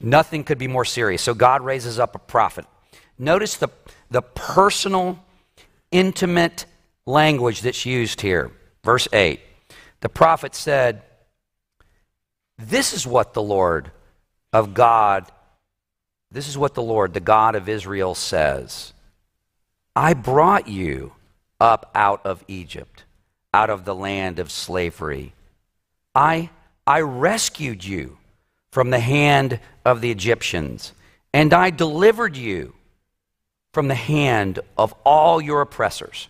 Nothing 0.00 0.42
could 0.42 0.58
be 0.58 0.66
more 0.66 0.84
serious. 0.84 1.22
So 1.22 1.34
God 1.34 1.62
raises 1.62 2.00
up 2.00 2.16
a 2.16 2.18
prophet. 2.18 2.64
Notice 3.18 3.56
the, 3.56 3.68
the 4.10 4.22
personal, 4.22 5.24
intimate 5.92 6.66
language 7.06 7.60
that's 7.60 7.86
used 7.86 8.20
here. 8.20 8.50
Verse 8.82 9.06
8. 9.12 9.38
The 10.00 10.08
prophet 10.08 10.56
said, 10.56 11.02
This 12.68 12.92
is 12.92 13.06
what 13.06 13.34
the 13.34 13.42
Lord 13.42 13.90
of 14.52 14.72
God, 14.72 15.26
this 16.30 16.48
is 16.48 16.56
what 16.56 16.74
the 16.74 16.82
Lord, 16.82 17.12
the 17.12 17.20
God 17.20 17.56
of 17.56 17.68
Israel, 17.68 18.14
says 18.14 18.92
I 19.96 20.14
brought 20.14 20.68
you 20.68 21.12
up 21.60 21.90
out 21.94 22.24
of 22.24 22.44
Egypt, 22.46 23.04
out 23.52 23.68
of 23.68 23.84
the 23.84 23.94
land 23.94 24.38
of 24.38 24.50
slavery. 24.50 25.34
I, 26.14 26.50
I 26.86 27.00
rescued 27.00 27.84
you 27.84 28.18
from 28.70 28.90
the 28.90 29.00
hand 29.00 29.58
of 29.84 30.00
the 30.00 30.10
Egyptians, 30.10 30.92
and 31.34 31.52
I 31.52 31.70
delivered 31.70 32.36
you 32.36 32.74
from 33.72 33.88
the 33.88 33.94
hand 33.94 34.60
of 34.78 34.94
all 35.04 35.40
your 35.40 35.62
oppressors. 35.62 36.28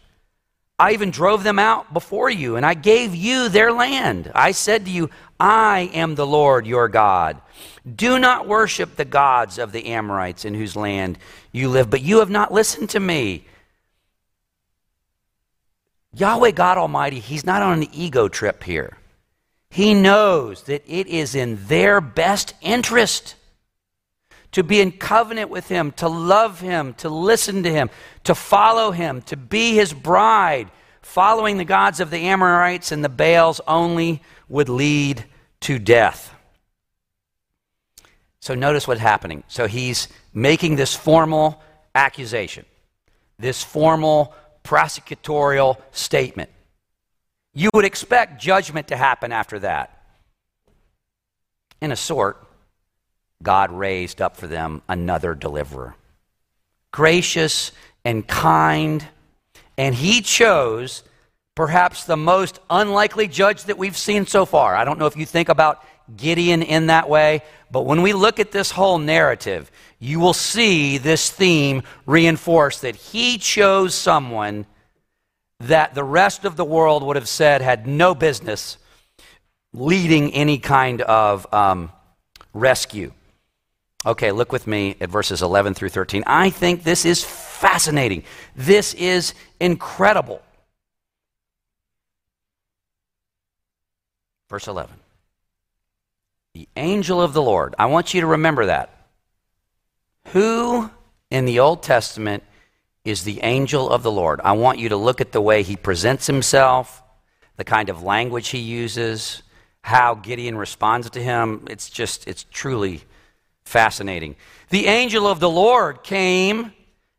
I 0.82 0.94
even 0.94 1.12
drove 1.12 1.44
them 1.44 1.60
out 1.60 1.94
before 1.94 2.28
you, 2.28 2.56
and 2.56 2.66
I 2.66 2.74
gave 2.74 3.14
you 3.14 3.48
their 3.48 3.70
land. 3.70 4.32
I 4.34 4.50
said 4.50 4.84
to 4.86 4.90
you, 4.90 5.10
I 5.38 5.88
am 5.94 6.16
the 6.16 6.26
Lord 6.26 6.66
your 6.66 6.88
God. 6.88 7.40
Do 7.94 8.18
not 8.18 8.48
worship 8.48 8.96
the 8.96 9.04
gods 9.04 9.58
of 9.58 9.70
the 9.70 9.86
Amorites 9.86 10.44
in 10.44 10.54
whose 10.54 10.74
land 10.74 11.20
you 11.52 11.68
live, 11.68 11.88
but 11.88 12.02
you 12.02 12.18
have 12.18 12.30
not 12.30 12.52
listened 12.52 12.90
to 12.90 12.98
me. 12.98 13.44
Yahweh 16.14 16.50
God 16.50 16.78
Almighty, 16.78 17.20
He's 17.20 17.46
not 17.46 17.62
on 17.62 17.80
an 17.80 17.88
ego 17.92 18.26
trip 18.26 18.64
here. 18.64 18.98
He 19.70 19.94
knows 19.94 20.64
that 20.64 20.82
it 20.88 21.06
is 21.06 21.36
in 21.36 21.64
their 21.68 22.00
best 22.00 22.54
interest 22.60 23.36
to 24.52 24.62
be 24.62 24.80
in 24.80 24.92
covenant 24.92 25.50
with 25.50 25.68
Him, 25.68 25.92
to 25.92 26.08
love 26.08 26.60
Him, 26.60 26.94
to 26.94 27.08
listen 27.08 27.62
to 27.62 27.70
Him, 27.70 27.90
to 28.24 28.34
follow 28.34 28.90
Him, 28.90 29.22
to 29.22 29.36
be 29.36 29.74
His 29.74 29.92
bride. 29.92 30.70
Following 31.02 31.56
the 31.56 31.64
gods 31.64 32.00
of 32.00 32.10
the 32.10 32.18
Amorites 32.18 32.92
and 32.92 33.04
the 33.04 33.08
Baals 33.08 33.60
only 33.66 34.22
would 34.48 34.68
lead 34.68 35.24
to 35.60 35.78
death. 35.78 36.32
So 38.40 38.54
notice 38.54 38.88
what's 38.88 39.00
happening. 39.00 39.44
So 39.48 39.66
he's 39.66 40.08
making 40.34 40.76
this 40.76 40.94
formal 40.94 41.62
accusation, 41.94 42.64
this 43.38 43.62
formal 43.62 44.34
prosecutorial 44.64 45.76
statement. 45.92 46.50
You 47.54 47.70
would 47.74 47.84
expect 47.84 48.40
judgment 48.40 48.88
to 48.88 48.96
happen 48.96 49.30
after 49.30 49.58
that. 49.60 49.98
In 51.80 51.92
a 51.92 51.96
sort, 51.96 52.44
God 53.42 53.70
raised 53.72 54.20
up 54.20 54.36
for 54.36 54.46
them 54.46 54.82
another 54.88 55.34
deliverer. 55.34 55.94
Gracious 56.92 57.72
and 58.04 58.26
kind, 58.26 59.06
and 59.76 59.94
he 59.94 60.20
chose 60.20 61.02
perhaps 61.54 62.04
the 62.04 62.16
most 62.16 62.60
unlikely 62.70 63.28
judge 63.28 63.64
that 63.64 63.78
we've 63.78 63.96
seen 63.96 64.26
so 64.26 64.44
far. 64.44 64.74
I 64.74 64.84
don't 64.84 64.98
know 64.98 65.06
if 65.06 65.16
you 65.16 65.26
think 65.26 65.48
about 65.48 65.84
Gideon 66.16 66.62
in 66.62 66.86
that 66.86 67.08
way, 67.08 67.42
but 67.70 67.82
when 67.82 68.02
we 68.02 68.12
look 68.12 68.40
at 68.40 68.52
this 68.52 68.70
whole 68.70 68.98
narrative, 68.98 69.70
you 69.98 70.18
will 70.20 70.34
see 70.34 70.98
this 70.98 71.30
theme 71.30 71.82
reinforced 72.06 72.82
that 72.82 72.96
he 72.96 73.38
chose 73.38 73.94
someone 73.94 74.66
that 75.60 75.94
the 75.94 76.04
rest 76.04 76.44
of 76.44 76.56
the 76.56 76.64
world 76.64 77.02
would 77.02 77.16
have 77.16 77.28
said 77.28 77.62
had 77.62 77.86
no 77.86 78.14
business 78.14 78.78
leading 79.72 80.32
any 80.34 80.58
kind 80.58 81.00
of 81.02 81.46
um, 81.54 81.90
rescue. 82.52 83.12
Okay, 84.04 84.32
look 84.32 84.50
with 84.50 84.66
me 84.66 84.96
at 85.00 85.10
verses 85.10 85.42
11 85.42 85.74
through 85.74 85.90
13. 85.90 86.24
I 86.26 86.50
think 86.50 86.82
this 86.82 87.04
is 87.04 87.22
fascinating. 87.22 88.24
This 88.56 88.94
is 88.94 89.32
incredible. 89.60 90.42
Verse 94.50 94.66
11. 94.66 94.94
The 96.54 96.68
angel 96.76 97.22
of 97.22 97.32
the 97.32 97.42
Lord. 97.42 97.74
I 97.78 97.86
want 97.86 98.12
you 98.12 98.20
to 98.22 98.26
remember 98.26 98.66
that. 98.66 98.90
Who 100.28 100.90
in 101.30 101.44
the 101.44 101.60
Old 101.60 101.82
Testament 101.82 102.42
is 103.04 103.22
the 103.22 103.40
angel 103.42 103.88
of 103.88 104.02
the 104.02 104.12
Lord? 104.12 104.40
I 104.42 104.52
want 104.52 104.78
you 104.78 104.88
to 104.88 104.96
look 104.96 105.20
at 105.20 105.32
the 105.32 105.40
way 105.40 105.62
he 105.62 105.76
presents 105.76 106.26
himself, 106.26 107.02
the 107.56 107.64
kind 107.64 107.88
of 107.88 108.02
language 108.02 108.48
he 108.48 108.58
uses, 108.58 109.42
how 109.82 110.16
Gideon 110.16 110.56
responds 110.58 111.08
to 111.10 111.22
him. 111.22 111.66
It's 111.70 111.88
just, 111.88 112.26
it's 112.26 112.44
truly 112.50 113.02
fascinating. 113.72 114.36
The 114.68 114.86
angel 114.86 115.26
of 115.26 115.40
the 115.40 115.50
Lord 115.50 116.04
came 116.04 116.72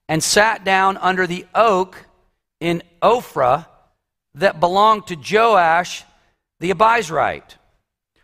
and 0.07 0.23
sat 0.23 0.63
down 0.63 0.97
under 0.97 1.25
the 1.25 1.45
oak 1.53 2.05
in 2.59 2.83
Ophrah 3.01 3.65
that 4.35 4.59
belonged 4.59 5.07
to 5.07 5.15
Joash 5.15 6.03
the 6.59 6.71
Abiezrite 6.71 7.55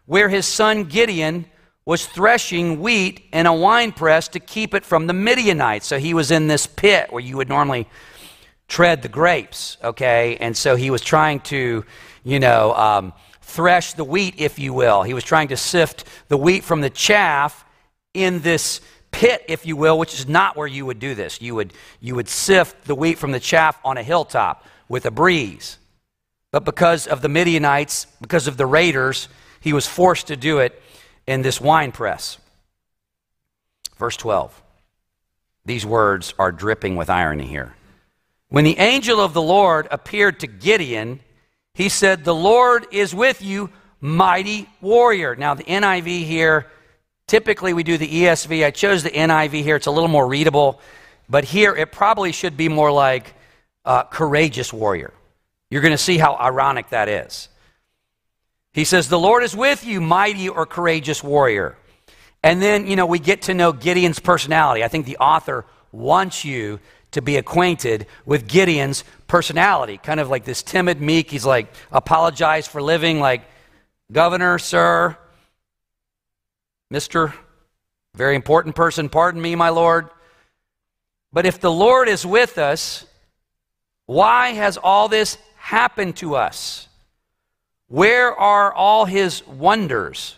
where 0.06 0.30
his 0.30 0.48
son 0.48 0.86
Gideon 0.86 1.46
was 1.86 2.06
threshing 2.06 2.80
wheat 2.82 3.28
in 3.34 3.46
a 3.46 3.54
winepress 3.54 4.28
to 4.30 4.40
keep 4.40 4.74
it 4.74 4.84
from 4.84 5.06
the 5.06 5.14
Midianites. 5.14 5.86
So 5.86 6.00
he 6.00 6.14
was 6.16 6.32
in 6.32 6.48
this 6.48 6.66
pit 6.66 7.12
where 7.12 7.22
you 7.22 7.38
would 7.38 7.50
normally 7.50 7.88
tread 8.68 9.04
the 9.04 9.08
grapes, 9.08 9.78
okay? 9.84 10.38
And 10.38 10.58
so 10.58 10.76
he 10.76 10.90
was 10.90 11.02
trying 11.02 11.42
to, 11.42 11.86
you 12.24 12.40
know, 12.40 12.74
um, 12.74 13.14
thresh 13.42 13.94
the 13.94 14.04
wheat, 14.04 14.36
if 14.38 14.58
you 14.58 14.74
will. 14.74 15.04
He 15.04 15.14
was 15.14 15.24
trying 15.24 15.50
to 15.50 15.58
sift 15.58 16.06
the 16.28 16.38
wheat 16.38 16.64
from 16.64 16.82
the 16.82 16.90
chaff 16.90 17.66
in 18.20 18.42
this 18.42 18.82
pit, 19.12 19.44
if 19.48 19.66
you 19.66 19.76
will, 19.76 19.98
which 19.98 20.14
is 20.14 20.28
not 20.28 20.56
where 20.56 20.68
you 20.68 20.86
would 20.86 21.00
do 21.00 21.16
this. 21.16 21.42
You 21.42 21.56
would, 21.56 21.74
you 22.00 22.16
would 22.16 22.30
sift 22.30 22.86
the 22.86 22.96
wheat 22.96 23.18
from 23.18 23.32
the 23.32 23.40
chaff 23.40 23.80
on 23.84 23.98
a 23.98 24.04
hilltop 24.04 24.66
with 24.88 25.06
a 25.06 25.12
breeze. 25.12 25.78
But 26.52 26.66
because 26.66 27.08
of 27.08 27.22
the 27.22 27.30
Midianites, 27.30 28.08
because 28.22 28.48
of 28.48 28.58
the 28.58 28.66
raiders, 28.66 29.28
he 29.62 29.74
was 29.74 29.88
forced 29.88 30.28
to 30.28 30.36
do 30.36 30.60
it 30.60 30.82
in 31.28 31.42
this 31.42 31.62
wine 31.62 31.92
press. 31.92 32.38
Verse 33.98 34.18
12. 34.18 34.62
These 35.66 35.86
words 35.86 36.34
are 36.40 36.52
dripping 36.52 36.96
with 36.96 37.10
irony 37.10 37.46
here. 37.46 37.76
When 38.48 38.64
the 38.64 38.80
angel 38.80 39.20
of 39.20 39.34
the 39.34 39.42
Lord 39.42 39.88
appeared 39.92 40.40
to 40.40 40.48
Gideon, 40.48 41.20
he 41.76 41.90
said, 41.90 42.24
The 42.24 42.34
Lord 42.34 42.88
is 42.92 43.14
with 43.14 43.44
you, 43.44 43.70
mighty 44.02 44.68
warrior. 44.82 45.36
Now, 45.36 45.54
the 45.54 45.64
NIV 45.64 46.26
here, 46.26 46.66
typically 47.30 47.74
we 47.74 47.84
do 47.84 47.98
the 47.98 48.08
ESV. 48.08 48.66
I 48.66 48.72
chose 48.72 49.04
the 49.04 49.12
NIV 49.12 49.64
here, 49.64 49.78
it's 49.78 49.88
a 49.88 49.92
little 49.92 50.10
more 50.10 50.28
readable. 50.28 50.82
But 51.30 51.46
here 51.46 51.76
it 51.76 51.92
probably 51.92 52.32
should 52.32 52.58
be 52.58 52.68
more 52.68 52.92
like 52.92 53.34
uh, 53.86 54.04
courageous 54.04 54.74
warrior. 54.74 55.14
You're 55.70 55.84
going 55.84 55.94
to 55.94 55.98
see 55.98 56.18
how 56.18 56.36
ironic 56.36 56.90
that 56.90 57.08
is. 57.08 57.48
He 58.74 58.84
says, 58.84 59.08
The 59.08 59.20
Lord 59.20 59.44
is 59.44 59.56
with 59.56 59.86
you, 59.86 60.02
mighty 60.02 60.50
or 60.50 60.66
courageous 60.66 61.24
warrior. 61.24 61.78
And 62.42 62.62
then, 62.62 62.88
you 62.88 62.96
know, 62.96 63.06
we 63.06 63.20
get 63.20 63.44
to 63.44 63.54
know 63.54 63.72
Gideon's 63.72 64.20
personality. 64.20 64.84
I 64.84 64.88
think 64.88 65.06
the 65.06 65.18
author 65.18 65.66
wants 65.92 66.44
you 66.44 66.80
to 67.12 67.22
be 67.22 67.38
acquainted 67.38 68.08
with 68.26 68.48
Gideon's 68.48 69.04
personality. 69.28 69.98
Kind 69.98 70.20
of 70.20 70.30
like 70.30 70.46
this 70.46 70.64
timid, 70.64 71.02
meek. 71.02 71.30
He's 71.30 71.46
like, 71.46 71.74
apologize 71.92 72.68
for 72.68 72.82
living 72.82 73.20
like 73.20 73.42
governor, 74.12 74.58
sir, 74.58 75.18
Mr. 76.92 77.34
Very 78.16 78.36
important 78.36 78.76
person, 78.76 79.10
pardon 79.10 79.42
me, 79.42 79.56
my 79.56 79.70
Lord. 79.70 80.10
But 81.32 81.46
if 81.46 81.60
the 81.60 81.72
Lord 81.72 82.10
is 82.10 82.26
with 82.26 82.58
us, 82.58 83.06
why 84.06 84.50
has 84.50 84.78
all 84.78 85.08
this 85.08 85.38
happened 85.56 86.18
to 86.18 86.36
us? 86.36 86.88
Where 87.88 88.34
are 88.34 88.74
all 88.74 89.06
his 89.06 89.46
wonders 89.46 90.36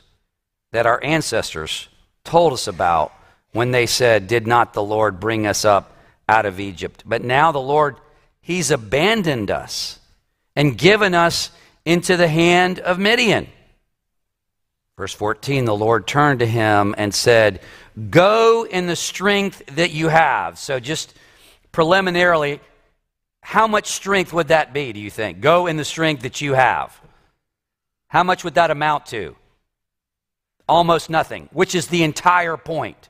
that 0.72 0.86
our 0.86 1.02
ancestors 1.04 1.88
told 2.24 2.54
us 2.54 2.68
about 2.68 3.14
when 3.54 3.72
they 3.72 3.86
said, 3.86 4.28
Did 4.28 4.48
not 4.48 4.74
the 4.74 4.84
Lord 4.84 5.20
bring 5.20 5.48
us 5.48 5.64
up 5.64 5.96
out 6.28 6.46
of 6.46 6.60
Egypt? 6.60 7.04
But 7.06 7.24
now 7.24 7.52
the 7.52 7.62
Lord, 7.62 7.98
he's 8.42 8.72
abandoned 8.72 9.52
us 9.52 10.00
and 10.56 10.78
given 10.78 11.14
us 11.14 11.52
into 11.86 12.18
the 12.18 12.28
hand 12.28 12.80
of 12.80 13.00
Midian. 13.00 13.48
Verse 15.02 15.16
14 15.16 15.66
the 15.66 15.76
Lord 15.76 16.06
turned 16.06 16.42
to 16.42 16.46
him 16.46 16.94
and 16.96 17.12
said, 17.12 17.62
Go 18.12 18.68
in 18.68 18.86
the 18.86 18.96
strength 18.96 19.64
that 19.76 19.90
you 19.90 20.10
have. 20.10 20.60
So, 20.60 20.80
just 20.80 21.16
preliminarily, 21.72 22.60
how 23.42 23.66
much 23.66 23.88
strength 23.88 24.32
would 24.32 24.50
that 24.50 24.76
be, 24.76 24.94
do 24.94 25.00
you 25.00 25.10
think? 25.10 25.42
Go 25.42 25.66
in 25.66 25.76
the 25.76 25.86
strength 25.86 26.22
that 26.22 26.40
you 26.40 26.54
have. 26.54 27.02
How 28.10 28.22
much 28.22 28.44
would 28.44 28.54
that 28.54 28.70
amount 28.70 29.08
to? 29.08 29.36
Almost 30.70 31.10
nothing, 31.10 31.50
which 31.52 31.74
is 31.74 31.88
the 31.88 32.04
entire 32.04 32.56
point. 32.56 33.10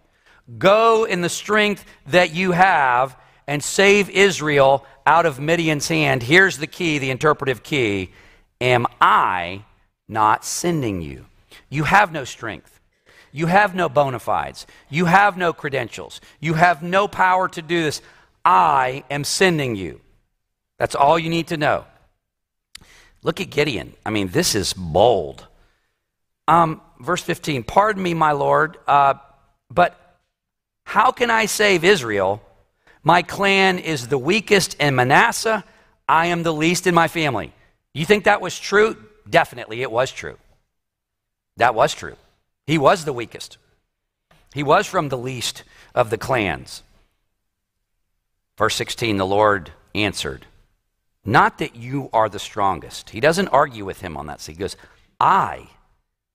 Go 0.57 1.03
in 1.03 1.19
the 1.19 1.27
strength 1.27 1.83
that 2.05 2.33
you 2.33 2.53
have 2.53 3.17
and 3.47 3.61
save 3.61 4.09
Israel 4.09 4.85
out 5.05 5.25
of 5.25 5.41
Midian's 5.41 5.89
hand. 5.89 6.23
Here's 6.23 6.57
the 6.57 6.67
key, 6.67 6.99
the 6.99 7.11
interpretive 7.11 7.63
key. 7.63 8.13
Am 8.61 8.85
I 9.01 9.65
not 10.07 10.45
sending 10.45 11.01
you? 11.01 11.25
You 11.71 11.85
have 11.85 12.11
no 12.11 12.23
strength. 12.25 12.79
You 13.31 13.47
have 13.47 13.73
no 13.73 13.89
bona 13.89 14.19
fides. 14.19 14.67
You 14.89 15.05
have 15.05 15.37
no 15.37 15.53
credentials. 15.53 16.21
You 16.39 16.53
have 16.53 16.83
no 16.83 17.07
power 17.07 17.47
to 17.47 17.61
do 17.61 17.81
this. 17.81 18.01
I 18.45 19.03
am 19.09 19.23
sending 19.23 19.75
you. 19.75 20.01
That's 20.77 20.95
all 20.95 21.17
you 21.17 21.29
need 21.29 21.47
to 21.47 21.57
know. 21.57 21.85
Look 23.23 23.39
at 23.39 23.49
Gideon. 23.49 23.93
I 24.05 24.09
mean, 24.09 24.27
this 24.27 24.53
is 24.53 24.73
bold. 24.73 25.47
Um, 26.47 26.81
verse 26.99 27.21
15 27.21 27.63
Pardon 27.63 28.03
me, 28.03 28.13
my 28.13 28.33
Lord, 28.33 28.77
uh, 28.87 29.13
but 29.69 29.97
how 30.83 31.11
can 31.11 31.31
I 31.31 31.45
save 31.45 31.83
Israel? 31.85 32.41
My 33.03 33.21
clan 33.21 33.79
is 33.79 34.09
the 34.09 34.17
weakest 34.17 34.73
in 34.75 34.95
Manasseh. 34.95 35.63
I 36.07 36.27
am 36.27 36.43
the 36.43 36.53
least 36.53 36.85
in 36.85 36.93
my 36.93 37.07
family. 37.07 37.53
You 37.93 38.05
think 38.05 38.25
that 38.25 38.41
was 38.41 38.59
true? 38.59 38.97
Definitely, 39.29 39.81
it 39.81 39.91
was 39.91 40.11
true. 40.11 40.37
That 41.57 41.75
was 41.75 41.93
true. 41.93 42.15
He 42.65 42.77
was 42.77 43.05
the 43.05 43.13
weakest. 43.13 43.57
He 44.53 44.63
was 44.63 44.87
from 44.87 45.09
the 45.09 45.17
least 45.17 45.63
of 45.95 46.09
the 46.09 46.17
clans. 46.17 46.83
Verse 48.57 48.75
16 48.75 49.17
the 49.17 49.25
Lord 49.25 49.71
answered, 49.95 50.45
Not 51.25 51.57
that 51.59 51.75
you 51.75 52.09
are 52.13 52.29
the 52.29 52.39
strongest. 52.39 53.09
He 53.09 53.19
doesn't 53.19 53.47
argue 53.49 53.85
with 53.85 54.01
him 54.01 54.17
on 54.17 54.27
that. 54.27 54.41
So 54.41 54.51
he 54.51 54.57
goes, 54.57 54.75
I 55.19 55.67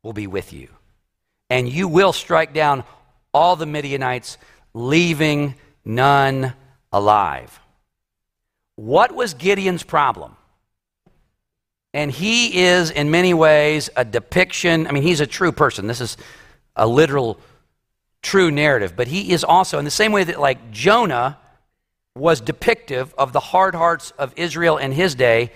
will 0.02 0.12
be 0.12 0.26
with 0.26 0.52
you, 0.52 0.68
and 1.50 1.68
you 1.68 1.88
will 1.88 2.12
strike 2.12 2.52
down 2.52 2.85
all 3.35 3.57
the 3.57 3.66
Midianites, 3.66 4.38
leaving 4.72 5.55
none 5.85 6.55
alive. 6.92 7.61
What 8.76 9.12
was 9.12 9.35
Gideon's 9.35 9.83
problem? 9.83 10.36
And 11.96 12.11
he 12.11 12.59
is, 12.59 12.90
in 12.90 13.11
many 13.11 13.32
ways, 13.32 13.88
a 13.96 14.04
depiction. 14.04 14.87
I 14.87 14.92
mean, 14.92 15.02
he's 15.02 15.22
a 15.22 15.26
true 15.26 15.50
person. 15.50 15.87
This 15.87 16.02
is 16.02 16.18
a 16.76 16.87
literal, 16.87 17.40
true 18.20 18.50
narrative. 18.50 18.92
But 18.94 19.09
he 19.09 19.32
is 19.32 19.42
also, 19.42 19.78
in 19.78 19.87
the 19.87 19.90
same 19.90 20.12
way 20.12 20.22
that, 20.24 20.38
like, 20.38 20.70
Jonah 20.70 21.38
was 22.14 22.42
depictive 22.42 23.14
of 23.16 23.32
the 23.32 23.40
hard 23.40 23.74
hearts 23.74 24.11
of 24.18 24.35
Israel 24.37 24.76
in 24.76 24.92
his 24.92 25.14
day, 25.14 25.52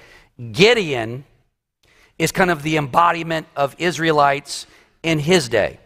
Gideon 0.51 1.27
is 2.19 2.33
kind 2.33 2.51
of 2.51 2.63
the 2.63 2.79
embodiment 2.79 3.47
of 3.55 3.77
Israelites 3.77 4.67
in 5.03 5.19
his 5.19 5.47
day. 5.51 5.79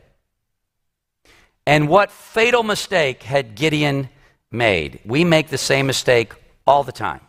And 1.67 1.89
what 1.89 2.13
fatal 2.13 2.63
mistake 2.63 3.25
had 3.25 3.57
Gideon 3.57 4.09
made? 4.53 5.01
We 5.05 5.25
make 5.25 5.49
the 5.49 5.59
same 5.59 5.89
mistake 5.89 6.33
all 6.65 6.85
the 6.85 6.93
time. 6.93 7.23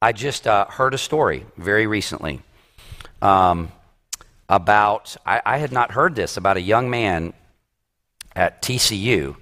I 0.00 0.12
just 0.12 0.46
uh, 0.46 0.66
heard 0.66 0.94
a 0.94 0.98
story 0.98 1.44
very 1.56 1.88
recently 1.88 2.40
um, 3.20 3.72
about, 4.48 5.16
I, 5.26 5.42
I, 5.44 5.58
had 5.58 5.72
not 5.72 5.90
heard 5.90 6.14
this, 6.14 6.36
about 6.36 6.56
a 6.56 6.60
young 6.60 6.88
man 6.88 7.32
at 8.36 8.62
TCU 8.62 9.34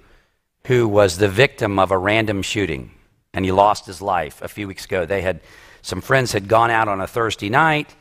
who 0.65 0.87
was 0.87 1.19
the 1.19 1.29
victim 1.29 1.77
of 1.77 1.91
a 1.91 1.97
random 1.97 2.41
shooting 2.41 2.89
and 3.35 3.45
he 3.45 3.51
lost 3.51 3.85
his 3.85 4.01
life 4.01 4.41
a 4.41 4.47
few 4.47 4.67
weeks 4.67 4.85
ago. 4.85 5.05
They 5.05 5.21
had, 5.21 5.41
some 5.83 6.01
friends 6.01 6.31
had 6.31 6.47
gone 6.47 6.71
out 6.71 6.87
on 6.87 7.01
a 7.01 7.07
Thursday 7.07 7.49
night. 7.49 7.93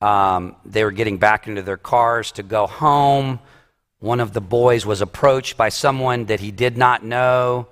Um, 0.00 0.54
they 0.64 0.84
were 0.84 0.92
getting 0.92 1.18
back 1.18 1.48
into 1.48 1.62
their 1.62 1.76
cars 1.76 2.30
to 2.32 2.44
go 2.44 2.68
home. 2.68 3.40
One 3.98 4.20
of 4.20 4.32
the 4.32 4.40
boys 4.40 4.86
was 4.86 5.00
approached 5.00 5.56
by 5.56 5.70
someone 5.70 6.26
that 6.26 6.38
he 6.38 6.52
did 6.52 6.76
not 6.78 7.04
know, 7.04 7.66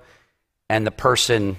and 0.69 0.85
the 0.85 0.91
person 0.91 1.55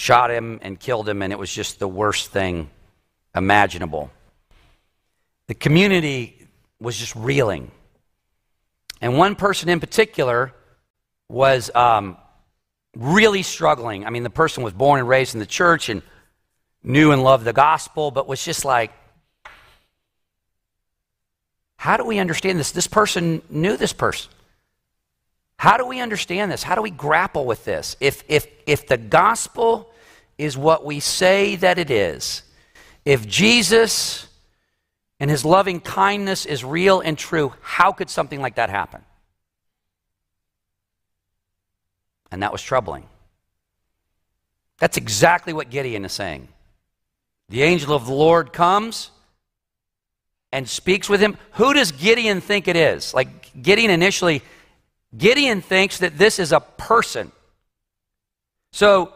shot 0.00 0.30
him 0.30 0.58
and 0.62 0.80
killed 0.80 1.06
him, 1.06 1.20
and 1.20 1.30
it 1.30 1.38
was 1.38 1.52
just 1.52 1.78
the 1.78 1.86
worst 1.86 2.30
thing 2.30 2.70
imaginable. 3.36 4.10
The 5.46 5.54
community 5.54 6.48
was 6.80 6.96
just 6.96 7.14
reeling. 7.14 7.70
And 9.02 9.18
one 9.18 9.36
person 9.36 9.68
in 9.68 9.78
particular 9.78 10.54
was 11.28 11.70
um, 11.74 12.16
really 12.96 13.42
struggling. 13.42 14.06
I 14.06 14.10
mean, 14.10 14.22
the 14.22 14.30
person 14.30 14.62
was 14.62 14.72
born 14.72 15.00
and 15.00 15.06
raised 15.06 15.34
in 15.34 15.38
the 15.38 15.44
church 15.44 15.90
and 15.90 16.00
knew 16.82 17.12
and 17.12 17.22
loved 17.22 17.44
the 17.44 17.52
gospel, 17.52 18.10
but 18.10 18.26
was 18.26 18.42
just 18.42 18.64
like, 18.64 18.92
how 21.76 21.98
do 21.98 22.06
we 22.06 22.18
understand 22.18 22.58
this? 22.58 22.72
This 22.72 22.86
person 22.86 23.42
knew 23.50 23.76
this 23.76 23.92
person. 23.92 24.32
How 25.58 25.76
do 25.76 25.84
we 25.84 26.00
understand 26.00 26.50
this? 26.50 26.62
How 26.62 26.74
do 26.74 26.80
we 26.80 26.90
grapple 26.90 27.44
with 27.44 27.66
this? 27.66 27.96
If, 28.00 28.24
if, 28.28 28.46
if 28.66 28.86
the 28.86 28.96
gospel 28.96 29.89
is 30.40 30.56
what 30.56 30.84
we 30.84 31.00
say 31.00 31.56
that 31.56 31.78
it 31.78 31.90
is, 31.90 32.42
if 33.04 33.26
Jesus 33.26 34.26
and 35.18 35.30
his 35.30 35.44
loving 35.44 35.80
kindness 35.80 36.46
is 36.46 36.64
real 36.64 37.00
and 37.00 37.16
true, 37.18 37.52
how 37.60 37.92
could 37.92 38.08
something 38.08 38.40
like 38.40 38.54
that 38.54 38.70
happen? 38.70 39.02
And 42.32 42.42
that 42.42 42.52
was 42.52 42.62
troubling. 42.62 43.06
That's 44.78 44.96
exactly 44.96 45.52
what 45.52 45.68
Gideon 45.68 46.04
is 46.04 46.12
saying. 46.12 46.48
The 47.50 47.62
angel 47.62 47.94
of 47.94 48.06
the 48.06 48.14
Lord 48.14 48.52
comes 48.52 49.10
and 50.52 50.68
speaks 50.68 51.08
with 51.08 51.20
him. 51.20 51.36
Who 51.52 51.74
does 51.74 51.92
Gideon 51.92 52.40
think 52.40 52.66
it 52.66 52.76
is? 52.76 53.12
Like 53.12 53.62
Gideon 53.62 53.90
initially 53.90 54.42
Gideon 55.16 55.60
thinks 55.60 55.98
that 55.98 56.16
this 56.18 56.38
is 56.38 56.52
a 56.52 56.60
person. 56.60 57.32
So 58.72 59.12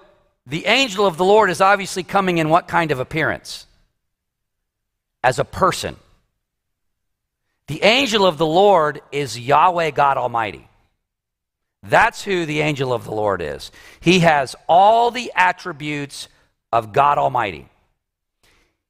the 0.46 0.66
angel 0.66 1.07
of 1.07 1.16
the 1.16 1.24
Lord 1.24 1.50
is 1.50 1.61
obviously 1.61 2.02
coming 2.02 2.38
in 2.38 2.48
what 2.48 2.68
kind 2.68 2.90
of 2.90 3.00
appearance? 3.00 3.66
As 5.22 5.38
a 5.38 5.44
person. 5.44 5.96
The 7.66 7.83
angel 7.83 8.26
of 8.26 8.37
the 8.37 8.46
Lord 8.46 9.00
is 9.11 9.38
Yahweh 9.38 9.90
God 9.90 10.18
Almighty. 10.18 10.68
That's 11.83 12.22
who 12.22 12.46
the 12.46 12.61
angel 12.61 12.92
of 12.92 13.04
the 13.04 13.14
Lord 13.14 13.40
is. 13.40 13.70
He 14.00 14.20
has 14.20 14.54
all 14.68 15.11
the 15.11 15.33
attributes 15.35 16.28
of 16.72 16.92
God 16.92 17.18
Almighty. 17.18 17.68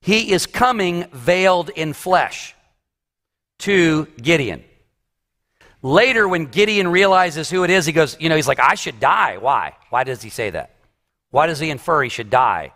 He 0.00 0.32
is 0.32 0.46
coming 0.46 1.06
veiled 1.12 1.70
in 1.70 1.92
flesh 1.92 2.54
to 3.60 4.06
Gideon. 4.20 4.64
Later, 5.82 6.26
when 6.26 6.46
Gideon 6.46 6.88
realizes 6.88 7.50
who 7.50 7.64
it 7.64 7.70
is, 7.70 7.86
he 7.86 7.92
goes, 7.92 8.16
You 8.18 8.28
know, 8.28 8.36
he's 8.36 8.48
like, 8.48 8.60
I 8.60 8.74
should 8.74 9.00
die. 9.00 9.38
Why? 9.38 9.74
Why 9.90 10.04
does 10.04 10.22
he 10.22 10.30
say 10.30 10.50
that? 10.50 10.73
Why 11.34 11.48
does 11.48 11.58
he 11.58 11.68
infer 11.68 12.04
he 12.04 12.08
should 12.08 12.30
die? 12.30 12.72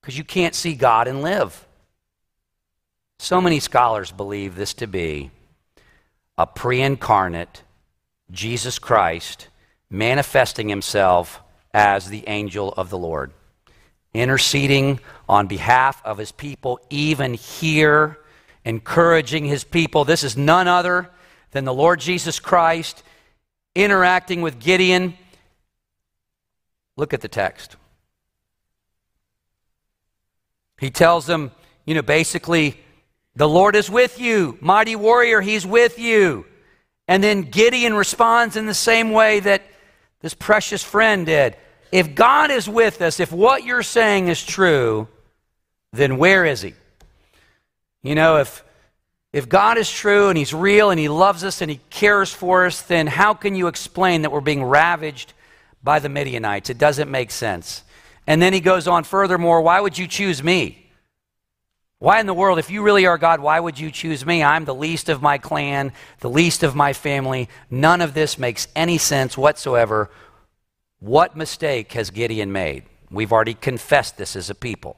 Because 0.00 0.18
you 0.18 0.24
can't 0.24 0.56
see 0.56 0.74
God 0.74 1.06
and 1.06 1.22
live. 1.22 1.68
So 3.20 3.40
many 3.40 3.60
scholars 3.60 4.10
believe 4.10 4.56
this 4.56 4.74
to 4.74 4.88
be 4.88 5.30
a 6.36 6.48
pre 6.48 6.80
incarnate 6.80 7.62
Jesus 8.32 8.80
Christ 8.80 9.46
manifesting 9.88 10.68
himself 10.68 11.40
as 11.72 12.08
the 12.08 12.24
angel 12.26 12.74
of 12.76 12.90
the 12.90 12.98
Lord, 12.98 13.30
interceding 14.12 14.98
on 15.28 15.46
behalf 15.46 16.04
of 16.04 16.18
his 16.18 16.32
people, 16.32 16.80
even 16.90 17.34
here, 17.34 18.18
encouraging 18.64 19.44
his 19.44 19.62
people. 19.62 20.04
This 20.04 20.24
is 20.24 20.36
none 20.36 20.66
other 20.66 21.08
than 21.52 21.64
the 21.64 21.72
Lord 21.72 22.00
Jesus 22.00 22.40
Christ 22.40 23.04
interacting 23.76 24.42
with 24.42 24.58
Gideon. 24.58 25.14
Look 26.98 27.14
at 27.14 27.20
the 27.20 27.28
text. 27.28 27.76
He 30.80 30.90
tells 30.90 31.26
them, 31.26 31.52
you 31.86 31.94
know, 31.94 32.02
basically, 32.02 32.76
the 33.36 33.48
Lord 33.48 33.76
is 33.76 33.88
with 33.88 34.20
you. 34.20 34.58
Mighty 34.60 34.96
warrior, 34.96 35.40
he's 35.40 35.64
with 35.64 36.00
you. 36.00 36.44
And 37.06 37.22
then 37.22 37.42
Gideon 37.42 37.94
responds 37.94 38.56
in 38.56 38.66
the 38.66 38.74
same 38.74 39.12
way 39.12 39.38
that 39.38 39.62
this 40.22 40.34
precious 40.34 40.82
friend 40.82 41.24
did. 41.24 41.56
If 41.92 42.16
God 42.16 42.50
is 42.50 42.68
with 42.68 43.00
us, 43.00 43.20
if 43.20 43.30
what 43.30 43.62
you're 43.62 43.84
saying 43.84 44.26
is 44.26 44.44
true, 44.44 45.06
then 45.92 46.18
where 46.18 46.44
is 46.44 46.62
he? 46.62 46.74
You 48.02 48.16
know, 48.16 48.38
if 48.38 48.64
if 49.32 49.48
God 49.48 49.78
is 49.78 49.88
true 49.88 50.30
and 50.30 50.38
He's 50.38 50.52
real 50.52 50.90
and 50.90 50.98
He 50.98 51.08
loves 51.08 51.44
us 51.44 51.62
and 51.62 51.70
He 51.70 51.80
cares 51.90 52.32
for 52.32 52.66
us, 52.66 52.82
then 52.82 53.06
how 53.06 53.34
can 53.34 53.54
you 53.54 53.68
explain 53.68 54.22
that 54.22 54.32
we're 54.32 54.40
being 54.40 54.64
ravaged 54.64 55.32
by 55.82 55.98
the 55.98 56.08
Midianites? 56.08 56.70
It 56.70 56.78
doesn't 56.78 57.10
make 57.10 57.30
sense. 57.30 57.82
And 58.26 58.42
then 58.42 58.52
he 58.52 58.60
goes 58.60 58.86
on 58.86 59.04
furthermore, 59.04 59.62
why 59.62 59.80
would 59.80 59.96
you 59.96 60.06
choose 60.06 60.42
me? 60.42 60.84
Why 61.98 62.20
in 62.20 62.26
the 62.26 62.34
world, 62.34 62.58
if 62.58 62.70
you 62.70 62.82
really 62.82 63.06
are 63.06 63.18
God, 63.18 63.40
why 63.40 63.58
would 63.58 63.78
you 63.78 63.90
choose 63.90 64.24
me? 64.24 64.42
I'm 64.42 64.64
the 64.64 64.74
least 64.74 65.08
of 65.08 65.20
my 65.20 65.38
clan, 65.38 65.92
the 66.20 66.30
least 66.30 66.62
of 66.62 66.76
my 66.76 66.92
family. 66.92 67.48
None 67.70 68.00
of 68.00 68.14
this 68.14 68.38
makes 68.38 68.68
any 68.76 68.98
sense 68.98 69.36
whatsoever. 69.36 70.10
What 71.00 71.36
mistake 71.36 71.92
has 71.94 72.10
Gideon 72.10 72.52
made? 72.52 72.84
We've 73.10 73.32
already 73.32 73.54
confessed 73.54 74.16
this 74.16 74.36
as 74.36 74.48
a 74.50 74.54
people. 74.54 74.96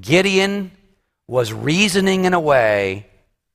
Gideon 0.00 0.70
was 1.26 1.52
reasoning 1.52 2.24
in 2.24 2.32
a 2.32 2.40
way 2.40 3.06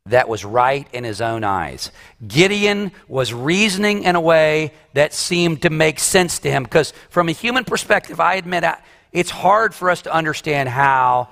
that 0.08 0.28
was 0.28 0.44
right 0.44 0.88
in 0.94 1.04
his 1.04 1.22
own 1.22 1.44
eyes. 1.44 1.92
Gideon 2.28 2.92
was 3.08 3.34
reasoning 3.34 4.04
in 4.04 4.16
a 4.16 4.22
way 4.22 4.74
that 4.94 5.14
seemed 5.14 5.62
to 5.62 5.70
make 5.70 6.00
sense 6.00 6.40
to 6.40 6.52
him 6.52 6.64
because, 6.64 6.94
from 7.10 7.30
a 7.30 7.34
human 7.34 7.64
perspective, 7.64 8.20
I 8.20 8.36
admit 8.36 8.64
it's 9.12 9.30
hard 9.30 9.76
for 9.76 9.90
us 9.90 10.02
to 10.04 10.14
understand 10.14 10.70
how 10.70 11.30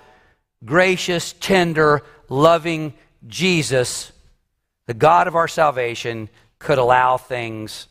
gracious, 0.63 1.33
tender, 1.39 2.03
loving 2.27 2.93
Jesus, 3.27 4.11
the 4.85 4.93
God 4.93 5.27
of 5.27 5.35
our 5.35 5.47
salvation, 5.47 6.29
could 6.59 6.77
allow 6.77 7.17
things 7.17 7.87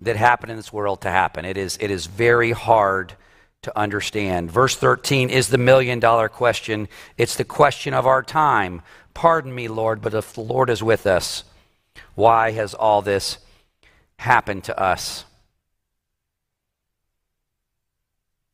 that 0.00 0.16
happen 0.16 0.50
in 0.50 0.56
this 0.56 0.72
world 0.72 1.02
to 1.02 1.10
happen. 1.10 1.44
It 1.44 1.56
is, 1.56 1.78
it 1.80 1.90
is 1.90 2.06
very 2.06 2.50
hard 2.50 3.14
to 3.62 3.78
understand. 3.78 4.50
Verse 4.50 4.76
13 4.76 5.30
is 5.30 5.48
the 5.48 5.58
million 5.58 6.00
dollar 6.00 6.28
question. 6.28 6.88
It's 7.16 7.36
the 7.36 7.44
question 7.44 7.94
of 7.94 8.06
our 8.06 8.22
time. 8.22 8.82
Pardon 9.14 9.54
me, 9.54 9.68
Lord, 9.68 10.02
but 10.02 10.14
if 10.14 10.34
the 10.34 10.40
Lord 10.40 10.68
is 10.68 10.82
with 10.82 11.06
us, 11.06 11.44
why 12.14 12.50
has 12.52 12.74
all 12.74 13.02
this 13.02 13.38
happened 14.18 14.64
to 14.64 14.78
us? 14.78 15.24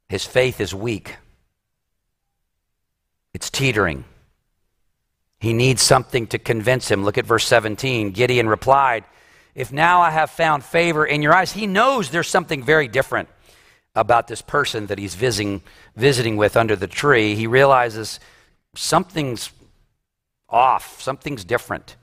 His 0.08 0.24
faith 0.24 0.60
is 0.60 0.74
weak, 0.74 1.16
it's 3.34 3.50
teetering. 3.50 4.04
He 5.40 5.52
needs 5.52 5.82
something 5.82 6.26
to 6.28 6.38
convince 6.40 6.90
him. 6.90 7.04
Look 7.04 7.16
at 7.16 7.24
verse 7.24 7.46
17. 7.46 8.10
Gideon 8.10 8.48
replied, 8.48 9.04
If 9.54 9.72
now 9.72 10.00
I 10.00 10.10
have 10.10 10.30
found 10.30 10.64
favor 10.64 11.06
in 11.06 11.22
your 11.22 11.32
eyes, 11.32 11.52
he 11.52 11.68
knows 11.68 12.10
there's 12.10 12.26
something 12.26 12.64
very 12.64 12.88
different 12.88 13.28
about 13.98 14.28
this 14.28 14.40
person 14.40 14.86
that 14.86 14.98
he's 14.98 15.16
visiting, 15.16 15.60
visiting 15.96 16.36
with 16.36 16.56
under 16.56 16.76
the 16.76 16.86
tree. 16.86 17.34
He 17.34 17.48
realizes 17.48 18.20
something's 18.76 19.50
off, 20.48 21.02
something's 21.02 21.44
different. 21.44 21.96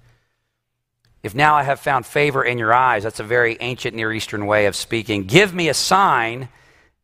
If 1.24 1.34
now 1.34 1.56
I 1.56 1.64
have 1.64 1.80
found 1.80 2.06
favor 2.06 2.44
in 2.44 2.58
your 2.58 2.74
eyes, 2.74 3.04
that's 3.04 3.22
a 3.22 3.24
very 3.24 3.58
ancient 3.62 3.96
Near 3.96 4.12
Eastern 4.12 4.46
way 4.46 4.66
of 4.66 4.76
speaking. 4.76 5.24
Give 5.24 5.54
me 5.54 5.70
a 5.70 5.74
sign 5.74 6.50